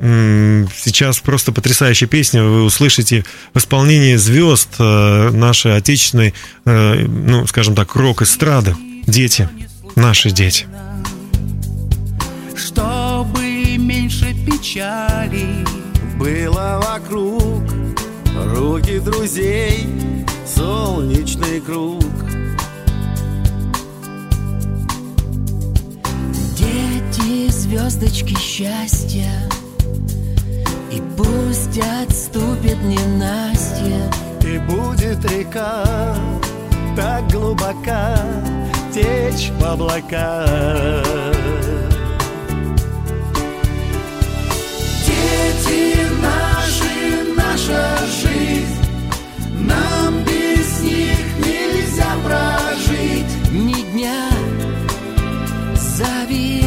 сейчас 0.00 1.18
просто 1.18 1.52
потрясающая 1.52 2.08
песня 2.08 2.42
вы 2.42 2.64
услышите 2.64 3.24
в 3.52 3.58
исполнении 3.58 4.16
звезд 4.16 4.68
э, 4.78 5.30
нашей 5.30 5.76
отечественной, 5.76 6.34
э, 6.64 7.06
ну, 7.06 7.46
скажем 7.46 7.74
так, 7.74 7.94
рок-эстрады. 7.94 8.74
Дети, 9.06 9.48
наши 9.94 10.30
дети. 10.30 10.66
Чтобы 12.56 13.53
меньше 13.78 14.34
печали. 14.46 15.64
Было 16.18 16.80
вокруг 16.82 17.62
Руки 18.54 18.98
друзей, 18.98 19.86
солнечный 20.44 21.60
круг. 21.60 22.02
Дети, 26.56 27.50
звездочки 27.50 28.36
счастья 28.38 29.30
И 30.90 31.00
пусть 31.16 31.78
отступит 31.78 32.82
ненастье. 32.82 34.10
И 34.42 34.58
будет 34.58 35.24
река 35.30 36.14
так 36.96 37.28
глубока 37.30 38.18
Течь 38.92 39.50
в 39.58 39.64
облака 39.64 40.44
наши, 46.24 46.94
наша 47.36 47.98
жизнь. 48.20 48.80
Нам 49.60 50.22
без 50.24 50.80
них 50.80 51.26
нельзя 51.38 52.10
прожить. 52.24 53.32
Ни 53.52 53.80
дня. 53.92 54.28
Зови 55.96 56.64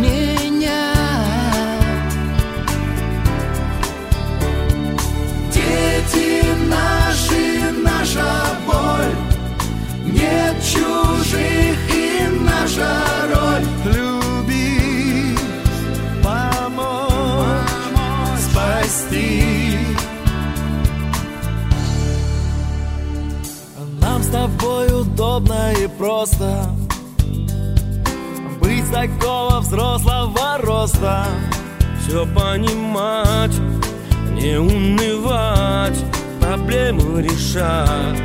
меня. 0.00 0.92
Дети 5.52 6.44
наши, 6.68 7.72
наша 7.82 8.30
боль. 8.66 9.14
Нет 10.04 10.56
чужих 10.62 11.78
и 11.94 12.28
наша 12.44 13.25
тобой 24.46 24.86
удобно 25.00 25.72
и 25.72 25.86
просто. 25.86 26.70
Быть 28.60 28.90
такого 28.92 29.60
взрослого 29.60 30.58
роста. 30.58 31.26
Все 32.00 32.24
понимать, 32.26 33.54
не 34.32 34.56
унывать, 34.58 35.98
проблему 36.40 37.18
решать. 37.18 38.22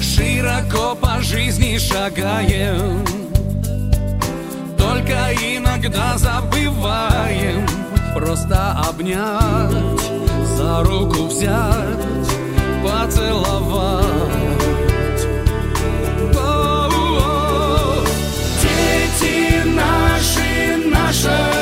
Широко 0.00 0.94
по 0.94 1.20
жизни 1.20 1.76
шагаем. 1.76 3.04
Только 4.78 5.34
иногда 5.34 6.16
забываем 6.16 7.66
Просто 8.16 8.72
обнять, 8.88 10.25
за 10.66 10.82
руку 10.82 11.26
взять 11.26 12.30
Поцеловать 12.82 14.04
О-о-о. 16.34 18.04
Дети 18.62 19.62
наши, 19.64 20.76
наша 20.90 21.55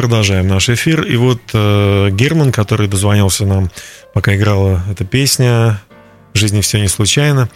продолжаем 0.00 0.48
наш 0.48 0.70
эфир. 0.70 1.02
И 1.02 1.16
вот 1.16 1.42
э, 1.52 2.08
Герман, 2.10 2.52
который 2.52 2.88
дозвонился 2.88 3.44
нам, 3.44 3.70
пока 4.14 4.34
играла 4.34 4.82
эта 4.90 5.04
песня 5.04 5.78
«В 6.32 6.38
жизни 6.38 6.62
все 6.62 6.80
не 6.80 6.88
случайно», 6.88 7.50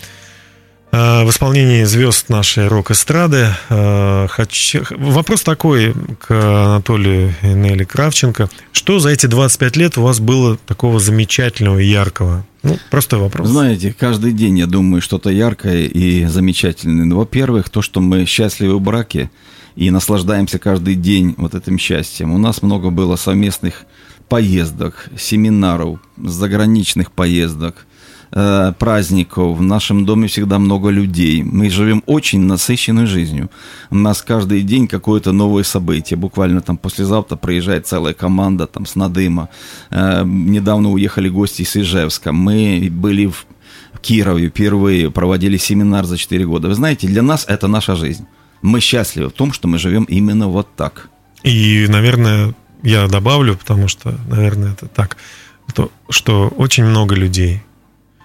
э, 0.93 1.25
в 1.25 1.31
исполнении 1.31 1.85
звезд 1.85 2.29
нашей 2.29 2.69
рок-эстрады. 2.69 3.47
Э, 3.71 4.27
хочу... 4.29 4.83
Вопрос 4.91 5.43
такой 5.43 5.95
к 6.21 6.33
Анатолию 6.33 7.35
и 7.41 7.47
Нелли 7.47 7.85
Кравченко. 7.85 8.51
Что 8.73 8.99
за 8.99 9.09
эти 9.09 9.25
25 9.25 9.77
лет 9.79 9.97
у 9.97 10.03
вас 10.03 10.21
было 10.21 10.59
такого 10.59 11.01
замечательного 11.01 11.79
и 11.79 11.87
яркого? 11.87 12.45
Ну, 12.63 12.77
простой 12.91 13.21
вопрос. 13.21 13.49
Знаете, 13.49 13.95
каждый 13.99 14.33
день 14.33 14.59
я 14.59 14.67
думаю 14.67 15.01
что-то 15.01 15.31
яркое 15.31 15.85
и 15.85 16.27
замечательное. 16.27 17.17
Во-первых, 17.17 17.71
то, 17.71 17.81
что 17.81 18.03
мы 18.03 18.27
счастливы 18.27 18.77
в 18.77 18.83
браке 18.83 19.31
и 19.77 19.91
наслаждаемся 19.91 20.59
каждый 20.59 20.95
день 20.95 21.35
вот 21.37 21.55
этим 21.55 21.79
счастьем. 21.79 22.33
У 22.33 22.39
нас 22.39 22.63
много 22.63 22.91
было 22.91 23.17
совместных 23.17 23.85
поездок, 24.29 25.11
семинаров, 25.19 25.99
заграничных 26.17 27.11
поездок, 27.11 27.87
э, 28.33 28.73
праздников. 28.79 29.59
В 29.59 29.63
нашем 29.63 30.05
доме 30.05 30.29
всегда 30.29 30.59
много 30.59 30.91
людей. 30.91 31.43
Мы 31.43 31.71
живем 31.71 32.03
очень 32.07 32.41
насыщенной 32.41 33.07
жизнью. 33.07 33.51
У 33.91 33.97
нас 33.97 34.23
каждый 34.23 34.63
день 34.63 34.89
какое-то 34.89 35.33
новое 35.33 35.65
событие. 35.65 36.17
Буквально 36.17 36.61
там 36.61 36.77
послезавтра 36.77 37.37
приезжает 37.37 37.87
целая 37.87 38.15
команда 38.15 38.67
там 38.67 38.87
с 38.87 38.97
Надыма. 38.97 39.49
Э, 39.91 40.25
недавно 40.25 40.91
уехали 40.91 41.29
гости 41.29 41.63
из 41.63 41.77
Ижевска. 41.77 42.33
Мы 42.33 42.89
были 42.91 43.27
в 43.27 43.47
Кирове 44.01 44.49
впервые, 44.49 45.11
проводили 45.11 45.57
семинар 45.57 46.05
за 46.05 46.17
4 46.17 46.47
года. 46.47 46.69
Вы 46.69 46.75
знаете, 46.75 47.07
для 47.09 47.23
нас 47.23 47.45
это 47.49 47.69
наша 47.69 47.97
жизнь. 47.97 48.27
Мы 48.64 48.81
счастливы 48.81 49.29
в 49.29 49.33
том, 49.33 49.53
что 49.53 49.68
мы 49.68 49.77
живем 49.77 50.05
именно 50.05 50.48
вот 50.48 50.74
так. 50.74 51.11
И, 51.42 51.87
наверное, 51.87 52.55
я 52.83 53.07
добавлю, 53.09 53.57
потому 53.57 53.88
что, 53.88 54.18
наверное, 54.27 54.72
это 54.72 54.87
так, 54.87 55.18
то, 55.74 55.92
что 56.09 56.48
очень 56.48 56.85
много 56.85 57.14
людей, 57.14 57.62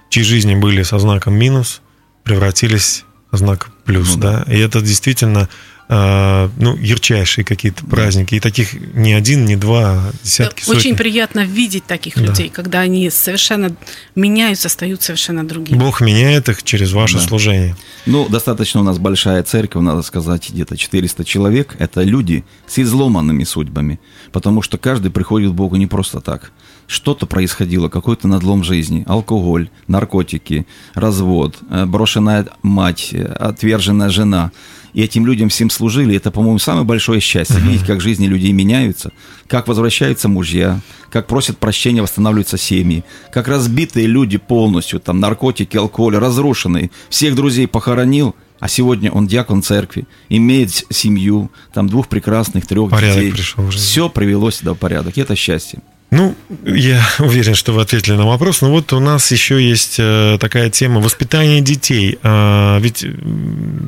чьи 0.09 0.23
жизни 0.23 0.55
были 0.55 0.83
со 0.83 0.97
знаком 0.97 1.33
минус, 1.33 1.81
превратились 2.23 3.03
в 3.31 3.37
знак 3.37 3.69
плюс, 3.83 4.15
Ну 4.15 4.21
да. 4.21 4.45
И 4.47 4.57
это 4.57 4.79
действительно 4.79 5.49
ну, 5.89 6.77
ярчайшие 6.77 7.43
какие-то 7.43 7.83
праздники. 7.83 8.35
И 8.35 8.39
таких 8.39 8.73
не 8.93 9.13
один, 9.13 9.45
не 9.45 9.55
два, 9.55 9.93
а 9.93 10.11
десятки, 10.23 10.61
Очень 10.69 10.81
сотни. 10.91 10.93
приятно 10.93 11.45
видеть 11.45 11.85
таких 11.85 12.13
Да. 12.15 12.21
людей, 12.21 12.49
когда 12.49 12.81
они 12.81 13.09
совершенно 13.09 13.75
меняются, 14.15 14.69
стают 14.69 15.01
совершенно 15.01 15.47
другими. 15.47 15.79
Бог 15.79 15.99
меняет 16.01 16.47
их 16.47 16.61
через 16.61 16.93
ваше 16.93 17.15
Да. 17.15 17.21
служение. 17.21 17.75
Ну, 18.05 18.29
достаточно 18.29 18.81
у 18.81 18.83
нас 18.83 18.99
большая 18.99 19.41
церковь, 19.41 19.81
надо 19.81 20.03
сказать, 20.03 20.49
где-то 20.51 20.77
400 20.77 21.25
человек. 21.25 21.75
Это 21.79 22.03
люди 22.03 22.43
с 22.67 22.77
изломанными 22.77 23.43
судьбами, 23.43 23.99
потому 24.31 24.61
что 24.61 24.77
каждый 24.77 25.09
приходит 25.09 25.51
к 25.51 25.55
Богу 25.55 25.75
не 25.77 25.87
просто 25.87 26.21
так. 26.21 26.51
Что-то 26.89 27.27
происходило, 27.27 27.87
какой-то 27.87 28.27
надлом 28.27 28.63
жизни, 28.63 29.03
алкоголь, 29.05 29.69
наркотики, 29.87 30.65
развод, 30.95 31.55
э, 31.69 31.85
брошенная 31.85 32.47
мать, 32.63 33.09
э, 33.11 33.25
отверженная 33.25 34.09
жена. 34.09 34.51
И 34.93 35.03
этим 35.03 35.27
людям 35.27 35.49
всем 35.49 35.69
служили. 35.69 36.15
Это, 36.15 36.31
по-моему, 36.31 36.57
самое 36.57 36.85
большое 36.85 37.19
счастье. 37.19 37.59
Видеть, 37.59 37.85
как 37.85 38.01
жизни 38.01 38.25
людей 38.25 38.51
меняются, 38.53 39.11
как 39.45 39.67
возвращаются 39.67 40.29
мужья, 40.29 40.79
как 41.11 41.27
просят 41.27 41.59
прощения, 41.59 42.01
восстанавливаются 42.01 42.57
семьи, 42.57 43.03
как 43.31 43.47
разбитые 43.47 44.07
люди 44.07 44.39
полностью, 44.39 44.99
там 44.99 45.19
наркотики, 45.19 45.77
алкоголь, 45.77 46.17
разрушенные, 46.17 46.89
всех 47.09 47.35
друзей 47.35 47.67
похоронил, 47.67 48.33
а 48.59 48.67
сегодня 48.67 49.11
он 49.11 49.27
диакон 49.27 49.61
церкви, 49.61 50.07
имеет 50.27 50.71
семью, 50.89 51.51
там 51.71 51.87
двух 51.87 52.07
прекрасных, 52.07 52.65
трех 52.65 52.89
Порядок 52.89 53.15
детей. 53.15 53.31
пришел. 53.31 53.69
Все 53.69 54.09
привело 54.09 54.49
сюда 54.49 54.73
в 54.73 54.77
порядок. 54.77 55.15
И 55.19 55.21
это 55.21 55.35
счастье. 55.35 55.83
Ну, 56.11 56.35
я 56.65 57.01
уверен, 57.19 57.55
что 57.55 57.73
вы 57.73 57.81
ответили 57.81 58.15
на 58.15 58.25
вопрос. 58.25 58.61
Но 58.61 58.71
вот 58.71 58.93
у 58.93 58.99
нас 58.99 59.31
еще 59.31 59.61
есть 59.61 59.95
э, 59.99 60.37
такая 60.39 60.69
тема 60.69 60.99
воспитания 61.01 61.61
детей. 61.61 62.17
А, 62.23 62.79
Ведь 62.79 63.05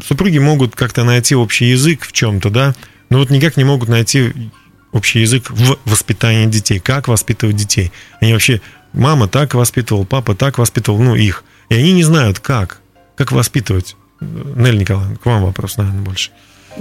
супруги 0.07 0.37
могут 0.37 0.75
как-то 0.75 1.03
найти 1.03 1.35
общий 1.35 1.65
язык 1.65 2.05
в 2.05 2.11
чем-то, 2.11 2.49
да? 2.49 2.75
Но 3.09 3.17
вот 3.19 3.29
никак 3.29 3.57
не 3.57 3.63
могут 3.63 3.89
найти 3.89 4.33
общий 4.91 5.19
язык 5.21 5.49
в 5.49 5.77
воспитании 5.85 6.45
детей. 6.45 6.79
Как 6.79 7.07
воспитывать 7.07 7.55
детей? 7.55 7.91
Они 8.19 8.33
вообще, 8.33 8.61
мама 8.93 9.27
так 9.27 9.53
воспитывал, 9.53 10.05
папа 10.05 10.35
так 10.35 10.57
воспитывал, 10.57 11.01
ну, 11.01 11.15
их. 11.15 11.43
И 11.69 11.75
они 11.75 11.93
не 11.93 12.03
знают, 12.03 12.39
как. 12.39 12.81
Как 13.15 13.31
воспитывать. 13.31 13.95
Нелли 14.19 14.77
Николаевна, 14.77 15.15
к 15.15 15.25
вам 15.25 15.43
вопрос, 15.43 15.77
наверное, 15.77 16.01
больше. 16.01 16.31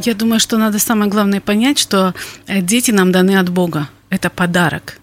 Я 0.04 0.14
думаю, 0.14 0.38
что 0.40 0.58
надо 0.58 0.78
самое 0.78 1.10
главное 1.10 1.40
понять, 1.40 1.78
что 1.78 2.14
э, 2.46 2.60
дети 2.60 2.90
нам 2.90 3.10
даны 3.10 3.38
от 3.38 3.48
Бога. 3.48 3.88
Это 4.08 4.30
подарок. 4.30 4.99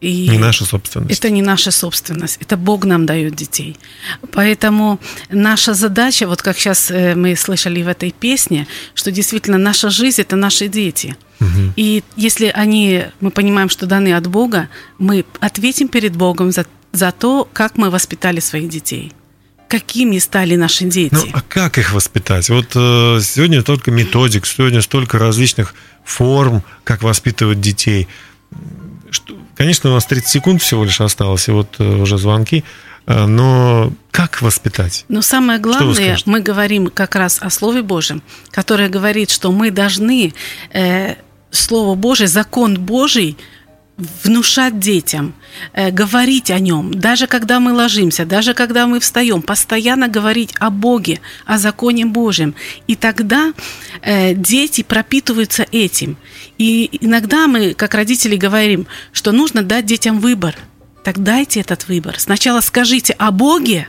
И 0.00 0.28
Не 0.28 0.38
наша 0.38 0.66
собственность. 0.66 1.18
Это 1.18 1.30
не 1.30 1.40
наша 1.40 1.70
собственность, 1.70 2.38
это 2.40 2.56
Бог 2.58 2.84
нам 2.84 3.06
дает 3.06 3.34
детей. 3.34 3.76
Поэтому 4.32 5.00
наша 5.30 5.72
задача, 5.72 6.28
вот 6.28 6.42
как 6.42 6.58
сейчас 6.58 6.90
э, 6.90 7.14
мы 7.14 7.34
слышали 7.34 7.82
в 7.82 7.88
этой 7.88 8.10
песне, 8.10 8.66
что 8.94 9.10
действительно 9.10 9.56
наша 9.56 9.88
жизнь 9.88 10.20
это 10.20 10.36
наши 10.36 10.68
дети. 10.68 11.16
И 11.76 12.02
если 12.16 12.46
они, 12.46 13.04
мы 13.20 13.30
понимаем, 13.30 13.68
что 13.68 13.86
даны 13.86 14.14
от 14.14 14.26
Бога, 14.26 14.68
мы 14.98 15.24
ответим 15.40 15.88
перед 15.88 16.16
Богом 16.16 16.50
за, 16.50 16.64
за 16.92 17.12
то, 17.12 17.48
как 17.52 17.76
мы 17.76 17.90
воспитали 17.90 18.40
своих 18.40 18.70
детей. 18.70 19.12
Какими 19.68 20.18
стали 20.18 20.56
наши 20.56 20.84
дети. 20.84 21.14
Ну, 21.14 21.26
а 21.32 21.42
как 21.42 21.76
их 21.76 21.92
воспитать? 21.92 22.48
Вот 22.48 22.68
э, 22.74 23.20
сегодня 23.22 23.62
только 23.62 23.90
методик, 23.90 24.46
сегодня 24.46 24.80
столько 24.80 25.18
различных 25.18 25.74
форм, 26.04 26.62
как 26.84 27.02
воспитывать 27.02 27.60
детей. 27.60 28.08
Что, 29.16 29.34
конечно, 29.56 29.90
у 29.90 29.94
нас 29.94 30.04
30 30.04 30.28
секунд 30.28 30.62
всего 30.62 30.84
лишь 30.84 31.00
осталось, 31.00 31.48
и 31.48 31.50
вот 31.50 31.76
э, 31.78 31.84
уже 31.84 32.18
звонки. 32.18 32.64
Э, 33.06 33.24
но 33.24 33.90
как 34.10 34.42
воспитать? 34.42 35.06
Но 35.08 35.22
самое 35.22 35.58
главное, 35.58 36.18
мы 36.26 36.40
говорим 36.40 36.88
как 36.88 37.14
раз 37.14 37.38
о 37.40 37.48
Слове 37.48 37.80
Божьем, 37.80 38.22
которое 38.50 38.90
говорит, 38.90 39.30
что 39.30 39.52
мы 39.52 39.70
должны 39.70 40.34
э, 40.74 41.14
Слово 41.50 41.94
Божие, 41.94 42.28
закон 42.28 42.78
Божий 42.78 43.38
внушать 43.96 44.78
детям, 44.78 45.34
э, 45.72 45.90
говорить 45.90 46.50
о 46.50 46.58
нем, 46.58 46.92
даже 46.92 47.26
когда 47.26 47.60
мы 47.60 47.72
ложимся, 47.72 48.26
даже 48.26 48.52
когда 48.52 48.86
мы 48.86 49.00
встаем, 49.00 49.40
постоянно 49.40 50.08
говорить 50.08 50.54
о 50.58 50.70
Боге, 50.70 51.20
о 51.46 51.58
законе 51.58 52.04
Божьем. 52.04 52.54
И 52.86 52.94
тогда 52.94 53.54
э, 54.02 54.34
дети 54.34 54.82
пропитываются 54.82 55.66
этим. 55.72 56.16
И 56.58 56.88
иногда 57.00 57.46
мы, 57.46 57.74
как 57.74 57.94
родители, 57.94 58.36
говорим, 58.36 58.86
что 59.12 59.32
нужно 59.32 59.62
дать 59.62 59.86
детям 59.86 60.20
выбор. 60.20 60.56
Так 61.02 61.22
дайте 61.22 61.60
этот 61.60 61.88
выбор. 61.88 62.18
Сначала 62.18 62.60
скажите 62.60 63.14
о 63.14 63.30
Боге, 63.30 63.88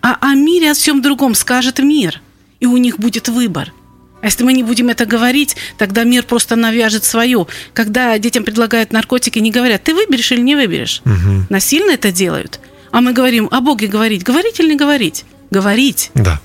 а 0.00 0.16
о 0.20 0.34
мире, 0.34 0.70
о 0.70 0.74
всем 0.74 1.02
другом 1.02 1.34
скажет 1.34 1.78
мир. 1.78 2.22
И 2.60 2.66
у 2.66 2.76
них 2.76 2.98
будет 2.98 3.28
выбор. 3.28 3.72
А 4.22 4.26
если 4.26 4.44
мы 4.44 4.52
не 4.52 4.62
будем 4.62 4.88
это 4.88 5.04
говорить, 5.04 5.56
тогда 5.76 6.04
мир 6.04 6.22
просто 6.22 6.56
навяжет 6.56 7.04
свое. 7.04 7.46
Когда 7.74 8.16
детям 8.18 8.44
предлагают 8.44 8.92
наркотики, 8.92 9.38
не 9.40 9.50
говорят, 9.50 9.82
ты 9.82 9.94
выберешь 9.94 10.32
или 10.32 10.40
не 10.40 10.54
выберешь. 10.54 11.02
Насильно 11.50 11.90
это 11.90 12.10
делают. 12.12 12.60
А 12.92 13.00
мы 13.00 13.12
говорим 13.12 13.48
о 13.50 13.60
Боге 13.60 13.88
говорить. 13.88 14.22
Говорить 14.22 14.60
или 14.60 14.70
не 14.70 14.76
говорить? 14.76 15.24
Говорить. 15.50 16.10
Да. 16.14 16.40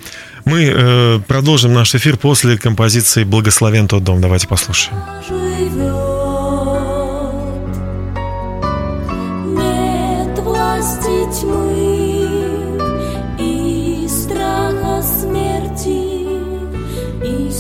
Мы 0.46 0.72
э, 0.74 1.20
продолжим 1.28 1.74
наш 1.74 1.94
эфир 1.94 2.18
после 2.18 2.58
композиции 2.58 3.26
«Благословен 3.26 3.88
тот 3.90 4.04
дом». 4.06 4.22
Давайте 4.22 4.48
послушаем. 4.48 6.07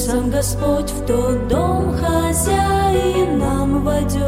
Сам 0.08 0.30
Господь 0.30 0.90
в 0.90 1.06
тот 1.06 1.50
дом 1.50 1.94
хозяином 1.98 3.84
войдет. 3.84 4.22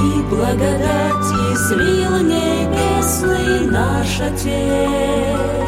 и 0.05 0.23
благодати 0.23 1.57
слил 1.69 2.19
небесный 2.21 3.71
наш 3.71 4.21
Отец. 4.21 5.64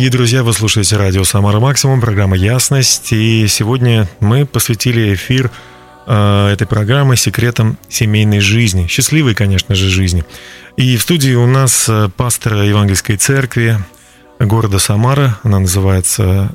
Дорогие 0.00 0.16
друзья, 0.16 0.42
вы 0.42 0.54
слушаете 0.54 0.96
радио 0.96 1.24
«Самара 1.24 1.60
Максимум», 1.60 2.00
программа 2.00 2.34
«Ясность». 2.34 3.12
И 3.12 3.46
сегодня 3.48 4.08
мы 4.18 4.46
посвятили 4.46 5.12
эфир 5.12 5.50
э, 6.06 6.48
этой 6.54 6.66
программы 6.66 7.18
секретам 7.18 7.76
семейной 7.90 8.40
жизни, 8.40 8.86
счастливой, 8.86 9.34
конечно 9.34 9.74
же, 9.74 9.90
жизни. 9.90 10.24
И 10.78 10.96
в 10.96 11.02
студии 11.02 11.34
у 11.34 11.46
нас 11.46 11.86
э, 11.86 12.08
пастор 12.16 12.62
Евангельской 12.62 13.18
церкви 13.18 13.78
города 14.38 14.78
Самара, 14.78 15.38
она 15.42 15.58
называется 15.58 16.50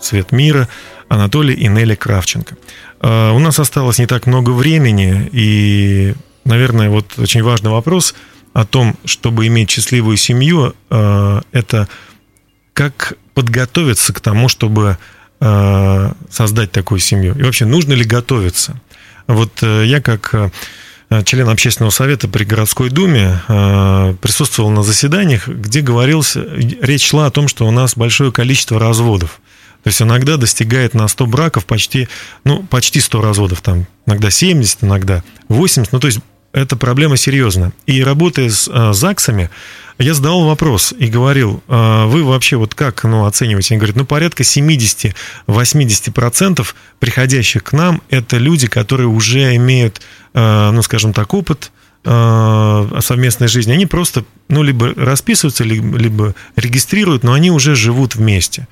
«Свет 0.00 0.32
мира», 0.32 0.66
Анатолий 1.10 1.52
и 1.52 1.68
Нелли 1.68 1.96
Кравченко. 1.96 2.56
Э, 3.02 3.32
У 3.32 3.38
нас 3.40 3.58
осталось 3.58 3.98
не 3.98 4.06
так 4.06 4.24
много 4.24 4.52
времени, 4.52 5.28
и, 5.32 6.14
наверное, 6.46 6.88
вот 6.88 7.18
очень 7.18 7.42
важный 7.42 7.72
вопрос 7.72 8.14
о 8.54 8.64
том, 8.64 8.96
чтобы 9.04 9.46
иметь 9.48 9.68
счастливую 9.68 10.16
семью, 10.16 10.74
э, 10.88 11.40
это 11.52 11.88
как 12.80 13.12
подготовиться 13.34 14.14
к 14.14 14.20
тому, 14.20 14.48
чтобы 14.48 14.96
э, 15.38 16.12
создать 16.30 16.72
такую 16.72 16.98
семью? 16.98 17.34
И 17.38 17.42
вообще, 17.42 17.66
нужно 17.66 17.92
ли 17.92 18.04
готовиться? 18.04 18.80
Вот 19.26 19.62
э, 19.62 19.84
я 19.84 20.00
как 20.00 20.30
э, 20.32 20.50
член 21.24 21.46
общественного 21.50 21.90
совета 21.90 22.26
при 22.26 22.44
городской 22.44 22.88
думе 22.88 23.38
присутствовал 24.22 24.70
на 24.70 24.82
заседаниях, 24.82 25.46
где 25.46 25.82
говорилось, 25.82 26.36
речь 26.36 27.06
шла 27.06 27.26
о 27.26 27.30
том, 27.30 27.48
что 27.48 27.66
у 27.66 27.70
нас 27.70 27.98
большое 27.98 28.32
количество 28.32 28.80
разводов. 28.80 29.42
То 29.82 29.88
есть 29.88 30.00
иногда 30.00 30.38
достигает 30.38 30.94
на 30.94 31.06
100 31.06 31.26
браков 31.26 31.66
почти, 31.66 32.08
ну, 32.44 32.62
почти 32.62 33.00
100 33.00 33.20
разводов, 33.20 33.60
там 33.60 33.88
иногда 34.06 34.30
70, 34.30 34.84
иногда 34.84 35.22
80, 35.48 35.92
ну, 35.92 36.00
то 36.00 36.06
есть 36.06 36.20
эта 36.52 36.76
проблема 36.76 37.18
серьезна. 37.18 37.72
И 37.84 38.02
работая 38.02 38.48
с 38.48 38.94
ЗАГСами, 38.94 39.50
я 40.00 40.14
задавал 40.14 40.46
вопрос 40.46 40.94
и 40.98 41.08
говорил, 41.08 41.62
э, 41.68 42.06
вы 42.06 42.24
вообще 42.24 42.56
вот 42.56 42.74
как 42.74 43.04
ну, 43.04 43.26
оцениваете? 43.26 43.74
Они 43.74 43.78
говорят, 43.78 43.96
ну 43.96 44.06
порядка 44.06 44.42
70-80% 44.42 46.66
приходящих 46.98 47.62
к 47.62 47.74
нам 47.74 48.00
это 48.08 48.38
люди, 48.38 48.66
которые 48.66 49.08
уже 49.08 49.54
имеют, 49.56 50.00
э, 50.32 50.70
ну 50.70 50.80
скажем 50.82 51.12
так, 51.12 51.34
опыт 51.34 51.70
э, 52.04 53.00
совместной 53.00 53.48
жизни. 53.48 53.72
Они 53.72 53.84
просто, 53.84 54.24
ну 54.48 54.62
либо 54.62 54.94
расписываются, 54.94 55.64
либо, 55.64 55.98
либо 55.98 56.34
регистрируют, 56.56 57.22
но 57.22 57.34
они 57.34 57.50
уже 57.50 57.74
живут 57.74 58.14
вместе. 58.14 58.66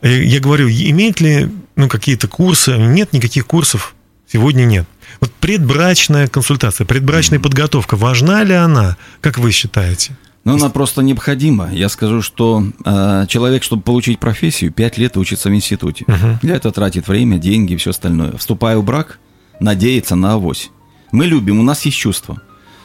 Я 0.00 0.38
говорю, 0.38 0.68
имеют 0.68 1.20
ли 1.20 1.50
ну, 1.74 1.88
какие-то 1.88 2.28
курсы? 2.28 2.76
Нет 2.76 3.12
никаких 3.12 3.48
курсов, 3.48 3.96
сегодня 4.30 4.62
нет. 4.62 4.86
Вот 5.20 5.32
предбрачная 5.32 6.28
консультация, 6.28 6.84
предбрачная 6.84 7.40
подготовка, 7.40 7.96
важна 7.96 8.44
ли 8.44 8.54
она, 8.54 8.96
как 9.20 9.38
вы 9.38 9.50
считаете? 9.50 10.16
Но 10.48 10.54
она 10.54 10.70
просто 10.70 11.02
необходима. 11.02 11.70
Я 11.72 11.90
скажу, 11.90 12.22
что 12.22 12.64
э, 12.84 13.26
человек, 13.28 13.62
чтобы 13.62 13.82
получить 13.82 14.18
профессию, 14.18 14.72
5 14.72 14.96
лет 14.96 15.16
учится 15.18 15.50
в 15.50 15.54
институте. 15.54 16.04
Мгм. 16.06 16.38
Для 16.40 16.56
этого 16.56 16.72
тратит 16.72 17.06
время, 17.06 17.36
деньги 17.36 17.74
и 17.74 17.76
все 17.76 17.90
остальное. 17.90 18.32
Вступая 18.38 18.78
в 18.78 18.84
брак, 18.84 19.18
надеется 19.60 20.16
на 20.16 20.32
авось. 20.32 20.70
Мы 21.12 21.26
любим, 21.26 21.60
у 21.60 21.62
нас 21.62 21.84
есть 21.84 21.98
чувства. 21.98 22.40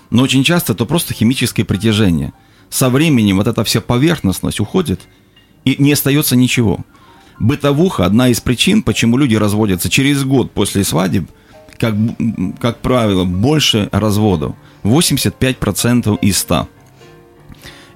Но 0.09 0.23
очень 0.23 0.43
часто 0.43 0.73
это 0.73 0.83
просто 0.85 1.13
химическое 1.13 1.63
притяжение. 1.63 2.33
Со 2.69 2.89
временем 2.89 3.37
вот 3.37 3.47
эта 3.47 3.63
вся 3.63 3.79
поверхностность 3.79 4.59
уходит, 4.59 4.99
и 5.63 5.75
не 5.79 5.93
остается 5.93 6.35
ничего. 6.35 6.79
Бытовуха– 7.39 8.05
одна 8.05 8.27
из 8.27 8.41
причин, 8.41 8.83
почему 8.83 9.17
люди 9.17 9.35
разводятся 9.35 9.89
через 9.89 10.25
год 10.25 10.51
после 10.51 10.83
свадеб, 10.83 11.29
как, 11.77 11.95
как 12.59 12.79
правило, 12.79 13.23
больше 13.23 13.87
разводов. 13.91 14.55
85% 14.83 16.19
из 16.19 16.37
100. 16.39 16.67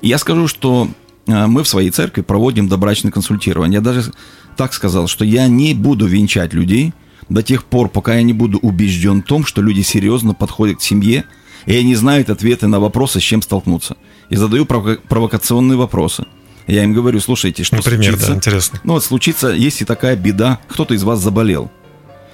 Я 0.02 0.18
скажу, 0.18 0.48
что 0.48 0.90
э, 1.28 1.46
мы 1.48 1.64
в 1.64 1.68
своей 1.68 1.90
церкви 1.90 2.22
проводим 2.22 2.68
добрачное 2.68 3.12
консультирование. 3.12 3.76
Я 3.76 3.82
даже 3.82 4.12
так 4.56 4.74
сказал, 4.74 5.08
что 5.08 5.26
я 5.26 5.48
не 5.48 5.74
буду 5.74 6.06
венчать 6.08 6.54
людей 6.54 6.94
до 7.30 7.44
тех 7.44 7.66
пор, 7.66 7.90
пока 7.90 8.16
я 8.16 8.22
не 8.24 8.34
буду 8.34 8.58
убежден 8.60 9.22
в 9.22 9.26
том, 9.26 9.46
что 9.46 9.62
люди 9.62 9.82
серьезно 9.82 10.34
подходят 10.34 10.78
к 10.80 10.82
семье, 10.82 11.26
и 11.66 11.76
они 11.76 11.96
знают 11.96 12.30
ответы 12.30 12.68
на 12.68 12.80
вопросы, 12.80 13.20
с 13.20 13.24
чем 13.24 13.42
столкнуться. 13.42 13.98
И 14.30 14.36
задаю 14.36 14.64
прово- 14.66 15.00
провокационные 15.08 15.78
вопросы. 15.78 16.26
Я 16.68 16.84
им 16.84 16.94
говорю, 16.94 17.20
слушайте, 17.20 17.64
что 17.64 17.78
Например, 17.78 18.04
случится? 18.12 18.28
да, 18.32 18.36
интересно. 18.36 18.80
Ну 18.84 18.94
вот 18.94 19.04
случится, 19.04 19.50
если 19.50 19.86
такая 19.86 20.16
беда, 20.16 20.60
кто-то 20.68 20.94
из 20.94 21.04
вас 21.04 21.20
заболел. 21.22 21.72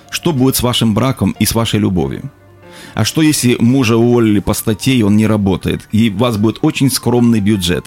Что 0.10 0.32
будет 0.32 0.56
с 0.56 0.62
вашим 0.64 0.94
браком 0.94 1.36
и 1.40 1.46
с 1.46 1.56
вашей 1.56 1.80
любовью? 1.80 2.32
А 2.94 3.04
что 3.04 3.22
если 3.22 3.58
мужа 3.60 3.98
уволили 3.98 4.40
по 4.40 4.54
статье, 4.54 4.96
и 4.96 5.04
он 5.04 5.18
не 5.18 5.28
работает, 5.28 5.88
и 5.92 6.10
у 6.10 6.18
вас 6.18 6.38
будет 6.38 6.60
очень 6.62 6.92
скромный 6.92 7.40
бюджет? 7.40 7.86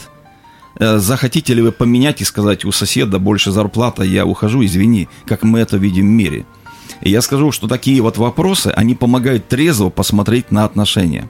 Э, 0.78 0.98
Захотите 0.98 1.54
ли 1.54 1.62
вы 1.62 1.72
поменять 1.72 2.20
и 2.20 2.24
сказать, 2.24 2.64
у 2.64 2.72
соседа 2.72 3.18
больше 3.18 3.52
зарплата, 3.52 4.02
я 4.02 4.26
ухожу, 4.26 4.64
извини, 4.64 5.08
как 5.26 5.42
мы 5.42 5.60
это 5.60 5.76
видим 5.76 6.06
в 6.06 6.10
мире? 6.10 6.44
И 7.02 7.10
я 7.10 7.20
скажу, 7.22 7.52
что 7.52 7.68
такие 7.68 8.00
вот 8.00 8.18
вопросы, 8.18 8.68
они 8.68 8.94
помогают 8.94 9.48
трезво 9.48 9.90
посмотреть 9.90 10.50
на 10.50 10.64
отношения. 10.64 11.28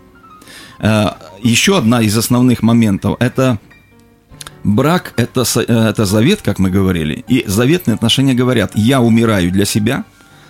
Э, 0.79 1.11
Еще 1.43 1.77
одна 1.77 2.03
из 2.03 2.17
основных 2.17 2.63
моментов– 2.63 3.17
это 3.21 3.59
брак– 4.65 5.13
это, 5.17 5.45
э, 5.57 5.63
это 5.91 6.05
завет, 6.07 6.41
как 6.43 6.59
мы 6.59 6.71
говорили. 6.71 7.25
И 7.29 7.45
заветные 7.47 7.95
отношения 7.95 8.35
говорят, 8.35 8.73
я 8.75 9.01
умираю 9.01 9.51
для 9.51 9.65
себя, 9.65 10.05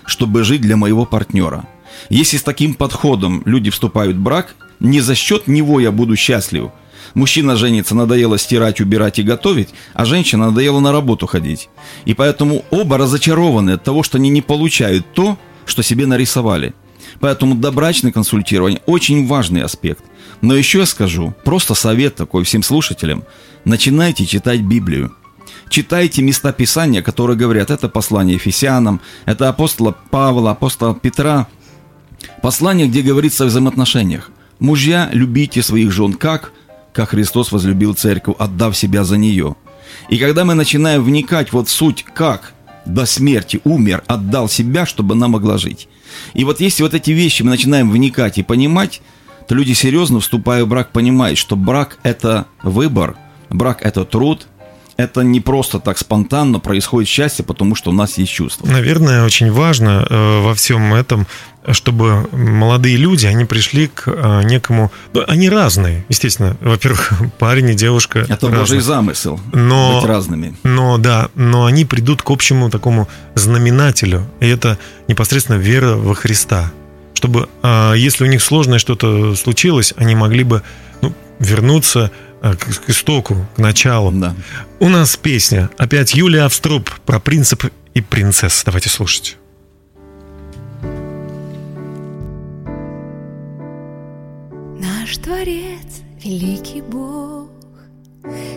чтобы 0.05 0.45
жить 0.45 0.61
для 0.61 0.77
моего 0.77 1.05
партнера. 1.05 1.67
Если 2.09 2.37
с 2.37 2.43
таким 2.43 2.75
подходом 2.75 3.43
люди 3.45 3.71
вступают 3.71 4.17
в 4.17 4.21
брак, 4.21 4.55
не 4.81 5.01
за 5.01 5.15
счет 5.15 5.47
него 5.47 5.81
я 5.81 5.91
буду 5.93 6.17
счастлив. 6.17 6.71
Мужчина 7.15 7.57
женится, 7.57 7.95
надоело 7.95 8.39
стирать, 8.39 8.81
убирать 8.81 9.19
и 9.19 9.23
готовить, 9.23 9.71
а 9.95 10.05
женщина 10.05 10.47
надоело 10.47 10.81
на 10.81 10.93
работу 10.93 11.27
ходить. 11.27 11.69
И 12.05 12.15
поэтому 12.15 12.65
оба 12.71 12.99
разочарованы 12.99 13.73
от 13.73 13.85
того, 13.85 14.03
что 14.03 14.19
они 14.19 14.29
не 14.29 14.43
получают 14.43 15.07
то, 15.15 15.39
что 15.65 15.83
себе 15.83 16.07
нарисовали. 16.07 16.75
Поэтому 17.21 17.55
добрачное 17.55 18.13
консультирование 18.13 18.83
очень 18.87 19.27
важный 19.27 19.63
аспект. 19.63 20.05
Но 20.43 20.55
еще 20.55 20.81
я 20.81 20.87
скажу, 20.87 21.35
просто 21.45 21.75
совет 21.75 22.17
такой 22.17 22.45
всем 22.45 22.63
слушателям, 22.63 23.25
начинайте 23.65 24.27
читать 24.27 24.61
Библию. 24.61 25.15
Читайте 25.69 26.23
места 26.23 26.53
Писания, 26.53 27.03
которые 27.03 27.37
говорят, 27.37 27.71
это 27.71 27.89
послание 27.89 28.35
Ефесянам, 28.35 29.01
это 29.25 29.49
апостола 29.49 29.97
Павла, 30.11 30.53
апостола 30.53 30.95
Петра. 30.95 31.49
Послание, 32.43 32.89
где 32.89 33.03
говорится 33.03 33.45
о 33.45 33.47
взаимоотношениях. 33.47 34.31
Мужья, 34.59 35.11
любите 35.13 35.63
своих 35.63 35.93
жен 35.93 36.15
как? 36.15 36.53
Как 36.93 37.11
Христос 37.11 37.53
возлюбил 37.53 37.95
церковь, 37.95 38.37
отдав 38.39 38.77
себя 38.77 39.05
за 39.05 39.17
нее. 39.17 39.57
И 40.09 40.19
когда 40.19 40.45
мы 40.45 40.55
начинаем 40.55 41.03
вникать 41.03 41.53
вот 41.53 41.69
в 41.69 41.71
суть, 41.71 42.05
как 42.15 42.55
до 42.87 43.05
смерти 43.05 43.61
умер, 43.65 44.03
отдал 44.07 44.49
себя, 44.49 44.87
чтобы 44.87 45.15
она 45.15 45.29
могла 45.29 45.59
жить. 45.59 45.89
И 46.35 46.45
вот 46.45 46.61
если 46.61 46.83
вот 46.83 46.95
эти 46.95 47.11
вещи 47.11 47.43
мы 47.43 47.51
начинаем 47.51 47.91
вникать 47.91 48.39
и 48.39 48.43
понимать, 48.43 49.03
то 49.49 49.55
люди 49.55 49.73
серьезно, 49.73 50.21
вступая 50.21 50.65
в 50.65 50.69
брак, 50.69 50.93
понимают, 50.93 51.39
что 51.39 51.57
брак– 51.57 51.99
это 52.03 52.47
выбор, 52.63 53.17
брак– 53.51 53.81
это 53.83 54.05
труд, 54.05 54.47
это 54.97 55.21
не 55.21 55.41
просто 55.41 55.79
так 55.79 55.99
спонтанно 55.99 56.59
происходит 56.59 57.09
счастье, 57.09 57.45
потому 57.45 57.75
что 57.75 57.91
у 57.91 57.93
нас 57.93 58.19
есть 58.19 58.33
чувства. 58.33 58.67
Наверное, 58.67 59.25
очень 59.25 59.53
важно 59.53 60.07
э, 60.09 60.41
во 60.41 60.55
всем 60.55 60.95
этом, 60.95 61.27
чтобы 61.73 62.29
молодые 62.33 62.97
люди, 62.97 63.27
они 63.27 63.45
пришли 63.45 63.89
к 63.89 64.05
э, 64.07 64.43
некому... 64.45 64.91
Ну, 65.13 65.23
они 65.29 65.51
разные, 65.51 66.05
естественно. 66.09 66.57
Во-первых, 66.61 67.13
парень 67.39 67.71
и 67.71 67.75
девушка 67.75 68.21
Это 68.21 68.47
разные. 68.47 68.61
Божий 68.61 68.81
замысел, 68.81 69.41
но, 69.53 70.01
быть 70.01 70.09
разными. 70.09 70.57
Но, 70.63 70.97
да, 70.97 71.29
но 71.35 71.67
они 71.67 71.85
придут 71.85 72.23
к 72.23 72.31
общему 72.31 72.71
такому 72.71 73.09
знаменателю, 73.35 74.27
и 74.41 74.49
это 74.49 74.79
непосредственно 75.09 75.57
вера 75.57 75.97
во 75.97 76.15
Христа. 76.15 76.73
Чтобы, 77.13 77.49
э, 77.63 77.95
если 77.97 78.25
у 78.25 78.29
них 78.29 78.43
сложное 78.43 78.79
что-то 78.79 79.35
случилось, 79.37 79.93
они 79.97 80.15
могли 80.15 80.45
бы 80.45 80.63
ну, 81.03 81.13
вернуться 81.39 82.11
к, 82.55 82.85
к 82.85 82.91
истоку, 82.91 83.47
к 83.57 83.59
началу. 83.59 84.13
Да. 84.13 84.35
У 84.79 84.89
нас 84.89 85.17
песня. 85.17 85.71
Опять 85.79 86.15
Юлия 86.15 86.43
Авструб 86.43 86.91
про 87.05 87.19
принцип 87.19 87.65
и 87.95 88.01
принцесс. 88.01 88.63
Давайте 88.65 88.89
слушать. 88.89 89.37
Наш 94.79 95.17
Творец, 95.19 96.03
великий 96.23 96.83
Бог, 96.83 97.51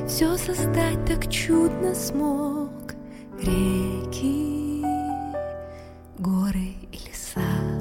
Все 0.08 0.38
создать 0.38 1.06
так 1.06 1.32
чудно 1.32 1.96
смог. 1.96 2.94
Реки, 3.42 4.84
горы 6.18 6.74
и 6.92 6.98
леса. 7.08 7.79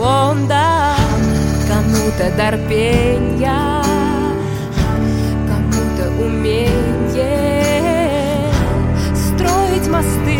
Он 0.00 0.48
дал 0.48 0.96
кому-то 1.68 2.34
дар 2.38 2.56
кому-то 2.68 3.85
умение 6.18 7.66
строить 9.14 9.88
мосты 9.88 10.38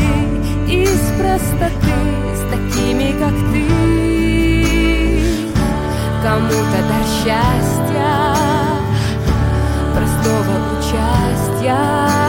из 0.69 1.01
простоты 1.19 1.97
с 2.35 2.41
такими, 2.51 3.13
как 3.19 3.35
ты. 3.53 3.67
Кому-то 6.23 6.79
дар 6.89 7.05
счастья, 7.23 8.15
простого 9.95 10.55
участия 10.79 12.26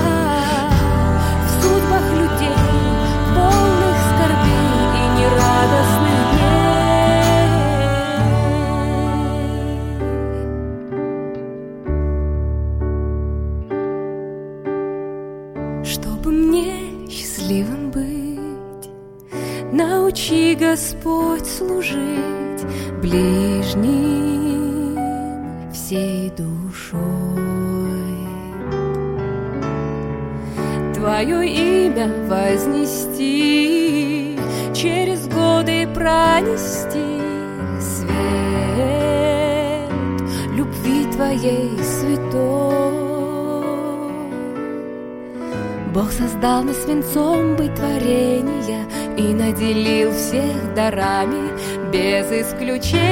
имя 31.67 32.07
вознести, 32.27 33.57
через 34.73 35.27
годы 35.27 35.87
пронести 35.93 37.21
свет 37.79 38.17
любви 40.55 41.05
Твоей 41.13 41.77
святой. 41.83 42.97
Бог 45.93 46.11
создал 46.11 46.63
нас 46.63 46.83
свинцом 46.83 47.55
быть 47.55 47.73
творения 47.73 48.85
И 49.17 49.33
наделил 49.33 50.11
всех 50.11 50.75
дарами 50.75 51.49
без 51.91 52.31
исключения 52.31 53.07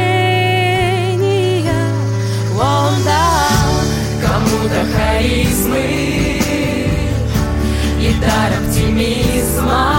Он 2.53 2.93
дал 3.03 3.81
кому-то 4.21 4.85
харизмы 4.95 6.24
И 8.05 8.13
дар 8.21 8.51
оптимизма 8.59 9.97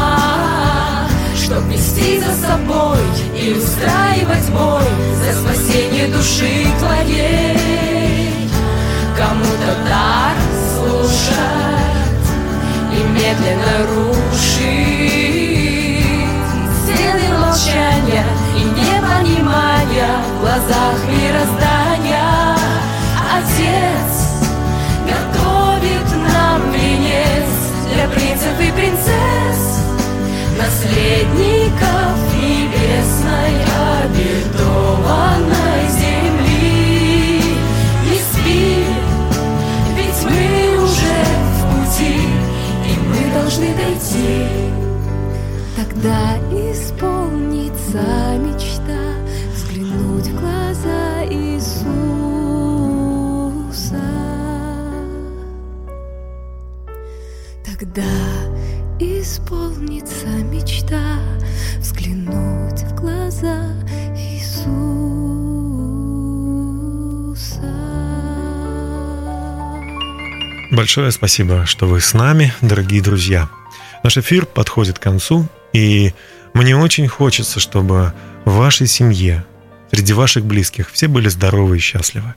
Чтоб 1.35 1.65
вести 1.65 2.21
за 2.21 2.33
собой 2.47 3.01
и 3.35 3.53
устраивать 3.53 4.49
бой 4.51 4.85
За 5.25 5.33
спасение 5.41 6.07
души 6.07 6.69
твоей. 6.79 8.49
Кому-то 9.19 9.75
дар 9.89 10.37
слушать 10.77 12.29
и 12.93 12.99
медленно 13.09 13.75
рушить. 13.89 14.47
Стены 16.85 17.27
молчания 17.37 18.27
и 18.55 18.61
непонимания 18.63 20.15
В 20.31 20.41
глазах 20.43 20.97
мироздания. 21.09 22.57
Отец 23.37 24.16
принцесс 28.77 29.81
Наследников 30.59 32.17
небесной 32.41 33.55
обетованной 34.05 35.83
земли 35.89 37.43
Не 38.05 38.19
спи, 38.19 38.85
ведь 39.97 40.21
мы 40.25 40.45
уже 40.85 41.19
в 41.53 41.59
пути 41.73 42.17
и 42.85 42.93
мы 43.01 43.21
должны 43.35 43.69
дойти. 43.75 44.37
Тогда 45.77 46.19
исполнится 46.51 48.05
мечта 48.39 49.03
взглянуть 49.55 50.29
в 50.29 50.41
глаза 50.41 51.25
Иисуса. 51.31 51.77
Тогда 57.65 58.03
исполнится 58.99 60.27
мечта 60.27 61.19
взглянуть 61.79 62.83
в 62.83 62.95
глаза 62.95 63.75
Иисуса. 64.17 64.57
Большое 70.73 71.11
спасибо, 71.11 71.67
что 71.67 71.87
вы 71.87 72.01
с 72.01 72.15
нами, 72.15 72.55
дорогие 72.61 73.03
друзья. 73.03 73.49
Наш 74.03 74.17
эфир 74.17 74.47
подходит 74.47 74.99
к 74.99 75.03
концу, 75.03 75.47
и 75.73 76.13
Мне 76.57 76.75
очень 76.75 77.07
хочется, 77.07 77.61
чтобы 77.61 78.15
в 78.47 78.55
вашей 78.55 78.87
семье, 78.87 79.45
среди 79.93 80.15
ваших 80.15 80.47
близких, 80.47 80.91
все 80.91 81.07
были 81.07 81.29
здоровы 81.29 81.77
и 81.77 81.81
счастливы. 81.81 82.35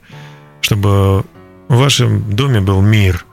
Чтобы 0.60 1.24
в 1.68 1.76
вашем 1.78 2.36
доме 2.36 2.60
был 2.60 2.82
мир. 2.82 3.24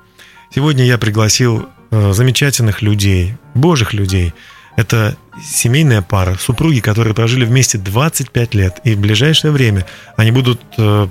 Сегодня 0.55 0.85
я 0.85 0.97
пригласил 0.97 1.67
замечательных 1.91 2.81
людей, 2.81 3.35
божьих 3.53 3.93
людей. 3.93 4.33
Это 4.75 5.17
семейная 5.43 6.01
пара, 6.01 6.35
супруги, 6.39 6.79
которые 6.79 7.13
прожили 7.13 7.45
вместе 7.45 7.77
25 7.77 8.53
лет. 8.53 8.79
И 8.83 8.95
в 8.95 8.99
ближайшее 8.99 9.51
время 9.51 9.85
они 10.15 10.31
будут 10.31 10.61
э, 10.77 11.07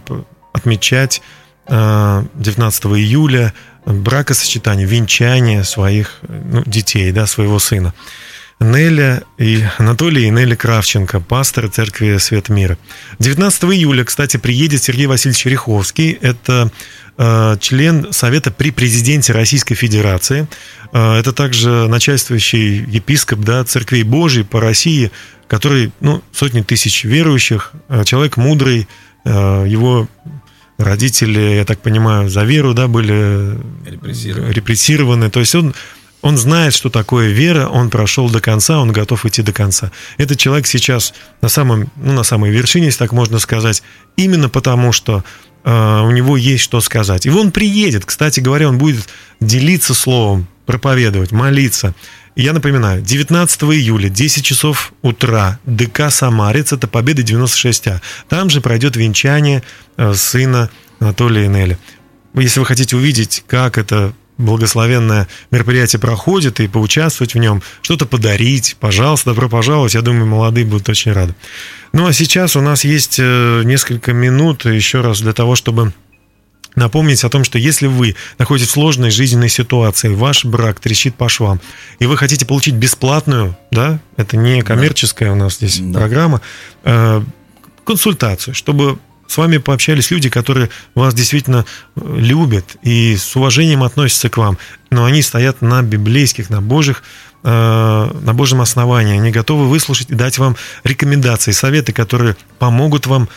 отмечать 0.52 1.22
19 1.68 2.84
э, 2.84 2.88
июля 2.88 3.52
бракосочетание, 3.84 4.86
венчание 4.86 5.64
своих 5.64 6.20
ну, 6.28 6.62
детей, 6.64 7.10
да, 7.12 7.26
своего 7.26 7.58
сына. 7.58 7.92
Неля 8.58 9.22
и 9.36 9.62
Анатолий 9.78 10.26
и 10.26 10.30
Неля 10.30 10.56
Кравченко, 10.56 11.20
пастор 11.20 11.68
церкви 11.68 12.16
Свет 12.16 12.48
Мира. 12.48 12.78
19 13.18 13.64
июля, 13.64 14.04
кстати, 14.04 14.38
приедет 14.38 14.82
Сергей 14.82 15.06
Васильевич 15.06 15.44
Риховский. 15.44 16.12
Это 16.12 16.70
э, 17.18 17.56
член 17.60 18.12
Совета 18.12 18.50
при 18.50 18.70
президенте 18.70 19.34
Российской 19.34 19.74
Федерации. 19.74 20.48
Э, 20.92 21.18
это 21.18 21.34
также 21.34 21.86
начальствующий 21.86 22.78
епископ 22.78 23.40
да, 23.40 23.62
церквей 23.64 24.04
Божьей 24.04 24.44
по 24.44 24.58
России, 24.58 25.10
который, 25.48 25.92
ну, 26.00 26.22
сотни 26.32 26.62
тысяч 26.62 27.04
верующих, 27.04 27.72
э, 27.88 28.04
человек 28.04 28.36
мудрый, 28.36 28.88
его 29.24 30.08
родители, 30.78 31.56
я 31.56 31.64
так 31.64 31.80
понимаю, 31.80 32.28
за 32.28 32.44
веру, 32.44 32.74
да, 32.74 32.86
были 32.86 33.58
репрессированы. 33.84 34.52
репрессированы. 34.52 35.30
То 35.30 35.40
есть 35.40 35.54
он, 35.54 35.74
он 36.26 36.36
знает, 36.36 36.74
что 36.74 36.90
такое 36.90 37.28
вера, 37.28 37.68
он 37.68 37.88
прошел 37.88 38.28
до 38.28 38.40
конца, 38.40 38.80
он 38.80 38.90
готов 38.90 39.24
идти 39.26 39.42
до 39.42 39.52
конца. 39.52 39.92
Этот 40.18 40.40
человек 40.40 40.66
сейчас 40.66 41.14
на, 41.40 41.48
самом, 41.48 41.88
ну, 41.94 42.14
на 42.14 42.24
самой 42.24 42.50
вершине, 42.50 42.86
если 42.86 42.98
так 42.98 43.12
можно 43.12 43.38
сказать, 43.38 43.80
именно 44.16 44.48
потому, 44.48 44.90
что 44.90 45.22
э, 45.62 46.00
у 46.00 46.10
него 46.10 46.36
есть 46.36 46.64
что 46.64 46.80
сказать. 46.80 47.26
И 47.26 47.30
он 47.30 47.52
приедет, 47.52 48.04
кстати 48.04 48.40
говоря, 48.40 48.68
он 48.68 48.76
будет 48.76 49.08
делиться 49.38 49.94
словом, 49.94 50.48
проповедовать, 50.66 51.30
молиться. 51.30 51.94
Я 52.34 52.52
напоминаю, 52.52 53.02
19 53.02 53.62
июля, 53.62 54.08
10 54.08 54.44
часов 54.44 54.94
утра, 55.02 55.60
ДК 55.64 56.10
«Самарец», 56.10 56.72
это 56.72 56.88
«Победа 56.88 57.22
96А». 57.22 58.00
Там 58.28 58.50
же 58.50 58.60
пройдет 58.60 58.96
венчание 58.96 59.62
э, 59.96 60.12
сына 60.14 60.70
Анатолия 60.98 61.44
и 61.44 61.48
Нелли. 61.48 61.78
Если 62.34 62.58
вы 62.58 62.66
хотите 62.66 62.96
увидеть, 62.96 63.44
как 63.46 63.78
это 63.78 64.12
благословенное 64.38 65.28
мероприятие 65.50 66.00
проходит 66.00 66.60
и 66.60 66.68
поучаствовать 66.68 67.34
в 67.34 67.38
нем, 67.38 67.62
что-то 67.82 68.06
подарить, 68.06 68.76
пожалуйста, 68.78 69.30
добро 69.30 69.48
пожаловать. 69.48 69.94
Я 69.94 70.02
думаю, 70.02 70.26
молодые 70.26 70.66
будут 70.66 70.88
очень 70.88 71.12
рады. 71.12 71.34
Ну 71.92 72.06
а 72.06 72.12
сейчас 72.12 72.56
у 72.56 72.60
нас 72.60 72.84
есть 72.84 73.16
э, 73.18 73.62
несколько 73.64 74.12
минут 74.12 74.66
еще 74.66 75.00
раз 75.00 75.20
для 75.20 75.32
того, 75.32 75.56
чтобы 75.56 75.92
напомнить 76.74 77.24
о 77.24 77.30
том, 77.30 77.42
что 77.42 77.58
если 77.58 77.86
вы 77.86 78.14
находитесь 78.38 78.68
в 78.68 78.72
сложной 78.72 79.10
жизненной 79.10 79.48
ситуации, 79.48 80.08
ваш 80.08 80.44
брак 80.44 80.78
трещит 80.78 81.14
по 81.14 81.28
швам, 81.28 81.60
и 81.98 82.06
вы 82.06 82.16
хотите 82.16 82.44
получить 82.44 82.74
бесплатную, 82.74 83.56
да, 83.70 83.98
это 84.16 84.36
не 84.36 84.62
коммерческая 84.62 85.30
да. 85.30 85.32
у 85.32 85.36
нас 85.36 85.54
здесь 85.54 85.78
да. 85.78 85.98
программа, 85.98 86.42
э, 86.84 87.22
консультацию, 87.84 88.54
чтобы 88.54 88.98
с 89.26 89.36
вами 89.36 89.58
пообщались 89.58 90.10
люди, 90.10 90.28
которые 90.28 90.70
вас 90.94 91.14
действительно 91.14 91.64
э, 91.96 92.00
любят 92.18 92.76
и 92.82 93.16
с 93.16 93.36
уважением 93.36 93.82
относятся 93.82 94.28
к 94.28 94.36
вам, 94.36 94.58
но 94.90 95.04
они 95.04 95.22
стоят 95.22 95.62
на 95.62 95.82
библейских, 95.82 96.50
на 96.50 96.60
божьих 96.60 97.02
Э, 97.48 98.10
на 98.22 98.34
Божьем 98.34 98.60
основании. 98.60 99.16
Они 99.16 99.30
готовы 99.30 99.68
выслушать 99.68 100.10
и 100.10 100.16
дать 100.16 100.36
вам 100.36 100.56
рекомендации, 100.82 101.52
советы, 101.52 101.92
которые 101.92 102.36
помогут 102.58 103.06
вам 103.06 103.28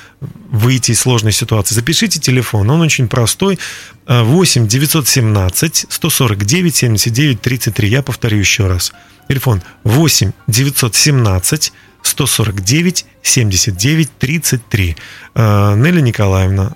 выйти 0.50 0.92
из 0.92 1.02
сложной 1.02 1.32
ситуации. 1.32 1.76
Запишите 1.76 2.20
телефон, 2.20 2.68
он 2.72 2.82
очень 2.82 3.08
простой. 3.08 3.60
8 4.08 4.68
917 4.68 5.86
149 5.90 6.76
79 6.76 7.40
33. 7.40 7.88
Я 7.88 8.02
повторю 8.02 8.40
еще 8.40 8.66
раз. 8.66 8.94
Телефон 9.28 9.62
8 9.84 10.32
917 10.48 11.72
149 12.02 13.06
79 13.22 14.10
33. 14.18 14.96
Нелли 15.36 16.02
Николаевна 16.02 16.76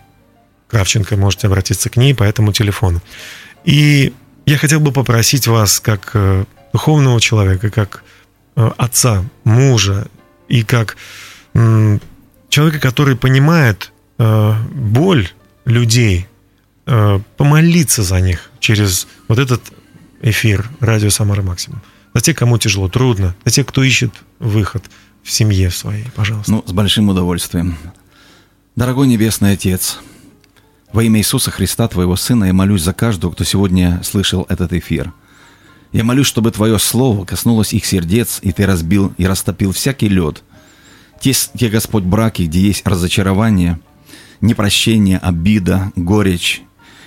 Кравченко, 0.74 1.16
можете 1.18 1.48
обратиться 1.48 1.90
к 1.90 1.98
ней 1.98 2.16
по 2.16 2.24
этому 2.24 2.52
телефону. 2.52 3.02
И 3.64 4.14
я 4.46 4.58
хотел 4.58 4.80
бы 4.80 4.92
попросить 4.92 5.48
вас, 5.48 5.80
как 5.80 6.12
э, 6.16 6.46
духовного 6.74 7.22
человека, 7.22 7.70
как 7.70 8.04
э, 8.56 8.72
отца, 8.78 9.24
мужа 9.44 10.08
и 10.48 10.64
как 10.64 10.98
человека, 12.50 12.80
который 12.80 13.16
понимает 13.16 13.92
э, 14.18 14.54
боль 14.72 15.30
людей, 15.66 16.28
помолиться 17.38 18.04
за 18.04 18.20
них 18.20 18.52
через 18.60 19.08
вот 19.30 19.40
этот 19.40 19.62
эфир 20.22 20.70
радио 20.82 21.10
Самара 21.10 21.42
Максимум. 21.42 21.82
За 22.14 22.20
тех, 22.20 22.36
кому 22.36 22.58
тяжело, 22.58 22.90
трудно, 22.90 23.36
за 23.46 23.52
тех, 23.52 23.66
кто 23.68 23.84
ищет 23.84 24.12
выход 24.40 24.84
в 25.24 25.32
семье 25.32 25.72
своей, 25.72 26.06
пожалуйста. 26.16 26.52
Ну, 26.52 26.64
с 26.66 26.72
большим 26.72 27.10
удовольствием. 27.10 27.78
Дорогой 28.76 29.08
Небесный 29.08 29.54
Отец, 29.54 30.00
во 30.92 31.04
имя 31.04 31.20
Иисуса 31.20 31.52
Христа, 31.52 31.88
Твоего 31.88 32.16
Сына, 32.16 32.46
я 32.46 32.54
молюсь 32.54 32.82
за 32.82 32.94
каждого, 32.94 33.32
кто 33.32 33.44
сегодня 33.44 34.02
слышал 34.04 34.46
этот 34.50 34.74
эфир– 34.74 35.14
я 35.94 36.04
молюсь, 36.04 36.26
чтобы 36.26 36.50
Твое 36.50 36.80
Слово 36.80 37.24
коснулось 37.24 37.72
их 37.72 37.86
сердец, 37.86 38.40
и 38.42 38.52
Ты 38.52 38.66
разбил 38.66 39.14
и 39.18 39.28
растопил 39.28 39.72
всякий 39.72 40.10
лед. 40.10 40.44
Те, 41.22 41.34
те, 41.34 41.70
Господь, 41.70 42.04
браки, 42.04 42.42
где 42.42 42.62
есть 42.62 42.86
разочарование, 42.86 43.80
непрощение, 44.42 45.20
обида, 45.20 45.92
горечь. 45.96 46.64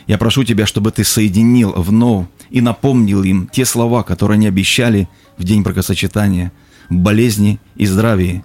Я 0.07 0.19
прошу 0.19 0.45
Тебя, 0.45 0.67
чтобы 0.67 0.93
Ты 0.93 1.03
соединил 1.03 1.73
вновь 1.73 2.27
и 2.51 2.61
напомнил 2.61 3.25
им 3.25 3.49
те 3.53 3.64
слова, 3.64 4.05
которые 4.05 4.37
они 4.37 4.47
обещали 4.47 5.09
в 5.37 5.43
день 5.43 5.62
бракосочетания, 5.62 6.53
болезни 6.89 7.61
и 7.76 7.87
здравии, 7.87 8.45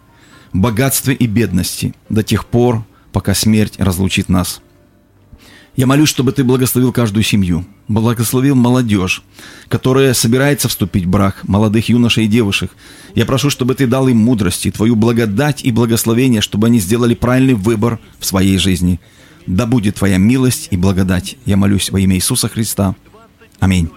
богатстве 0.54 1.14
и 1.14 1.28
бедности, 1.28 1.94
до 2.10 2.24
тех 2.24 2.46
пор, 2.46 2.86
пока 3.12 3.34
смерть 3.34 3.76
разлучит 3.78 4.30
нас– 4.30 4.62
я 5.76 5.88
молюсь, 5.88 6.10
чтобы 6.10 6.34
ты 6.34 6.44
благословил 6.44 6.92
каждую 6.92 7.24
семью, 7.24 7.66
благословил 7.88 8.56
молодежь, 8.56 9.24
которая 9.70 10.14
собирается 10.14 10.68
вступить 10.68 11.06
в 11.06 11.10
брак, 11.10 11.48
молодых 11.48 11.88
юношей 11.88 12.26
и 12.26 12.28
девушек. 12.28 12.72
Я 13.16 13.26
прошу, 13.26 13.50
чтобы 13.50 13.74
ты 13.74 13.88
дал 13.88 14.08
им 14.10 14.18
мудрости, 14.18 14.70
твою 14.70 14.98
благодать 14.98 15.64
и 15.64 15.72
благословение, 15.72 16.42
чтобы 16.42 16.68
они 16.68 16.80
сделали 16.80 17.16
правильный 17.16 17.54
выбор 17.54 18.00
в 18.20 18.26
своей 18.26 18.58
жизни. 18.58 19.00
Да 19.48 19.66
будет 19.66 19.96
твоя 19.96 20.18
милость 20.18 20.68
и 20.72 20.78
благодать. 20.78 21.38
Я 21.46 21.56
молюсь 21.56 21.90
во 21.90 22.00
имя 22.00 22.18
Иисуса 22.18 22.50
Христа. 22.50 22.96
Аминь. 23.60 23.90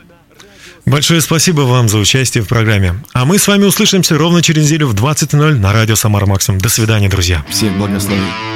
Большое 0.87 1.21
спасибо 1.21 1.63
вам 1.63 1.89
за 1.89 1.99
участие 1.99 2.45
в 2.45 2.49
программе. 2.49 2.95
А 3.13 3.25
мы 3.25 3.39
с 3.39 3.49
вами 3.49 3.65
услышимся 3.65 4.19
ровно 4.19 4.43
через 4.43 4.65
неделю 4.65 4.89
в 4.89 4.95
20.00 4.95 5.59
на 5.59 5.73
радио 5.73 5.95
Самара 5.95 6.27
Максимум. 6.27 6.61
До 6.61 6.69
свидания, 6.69 7.09
друзья. 7.09 7.45
Всех 7.49 7.77
благословений. 7.77 8.54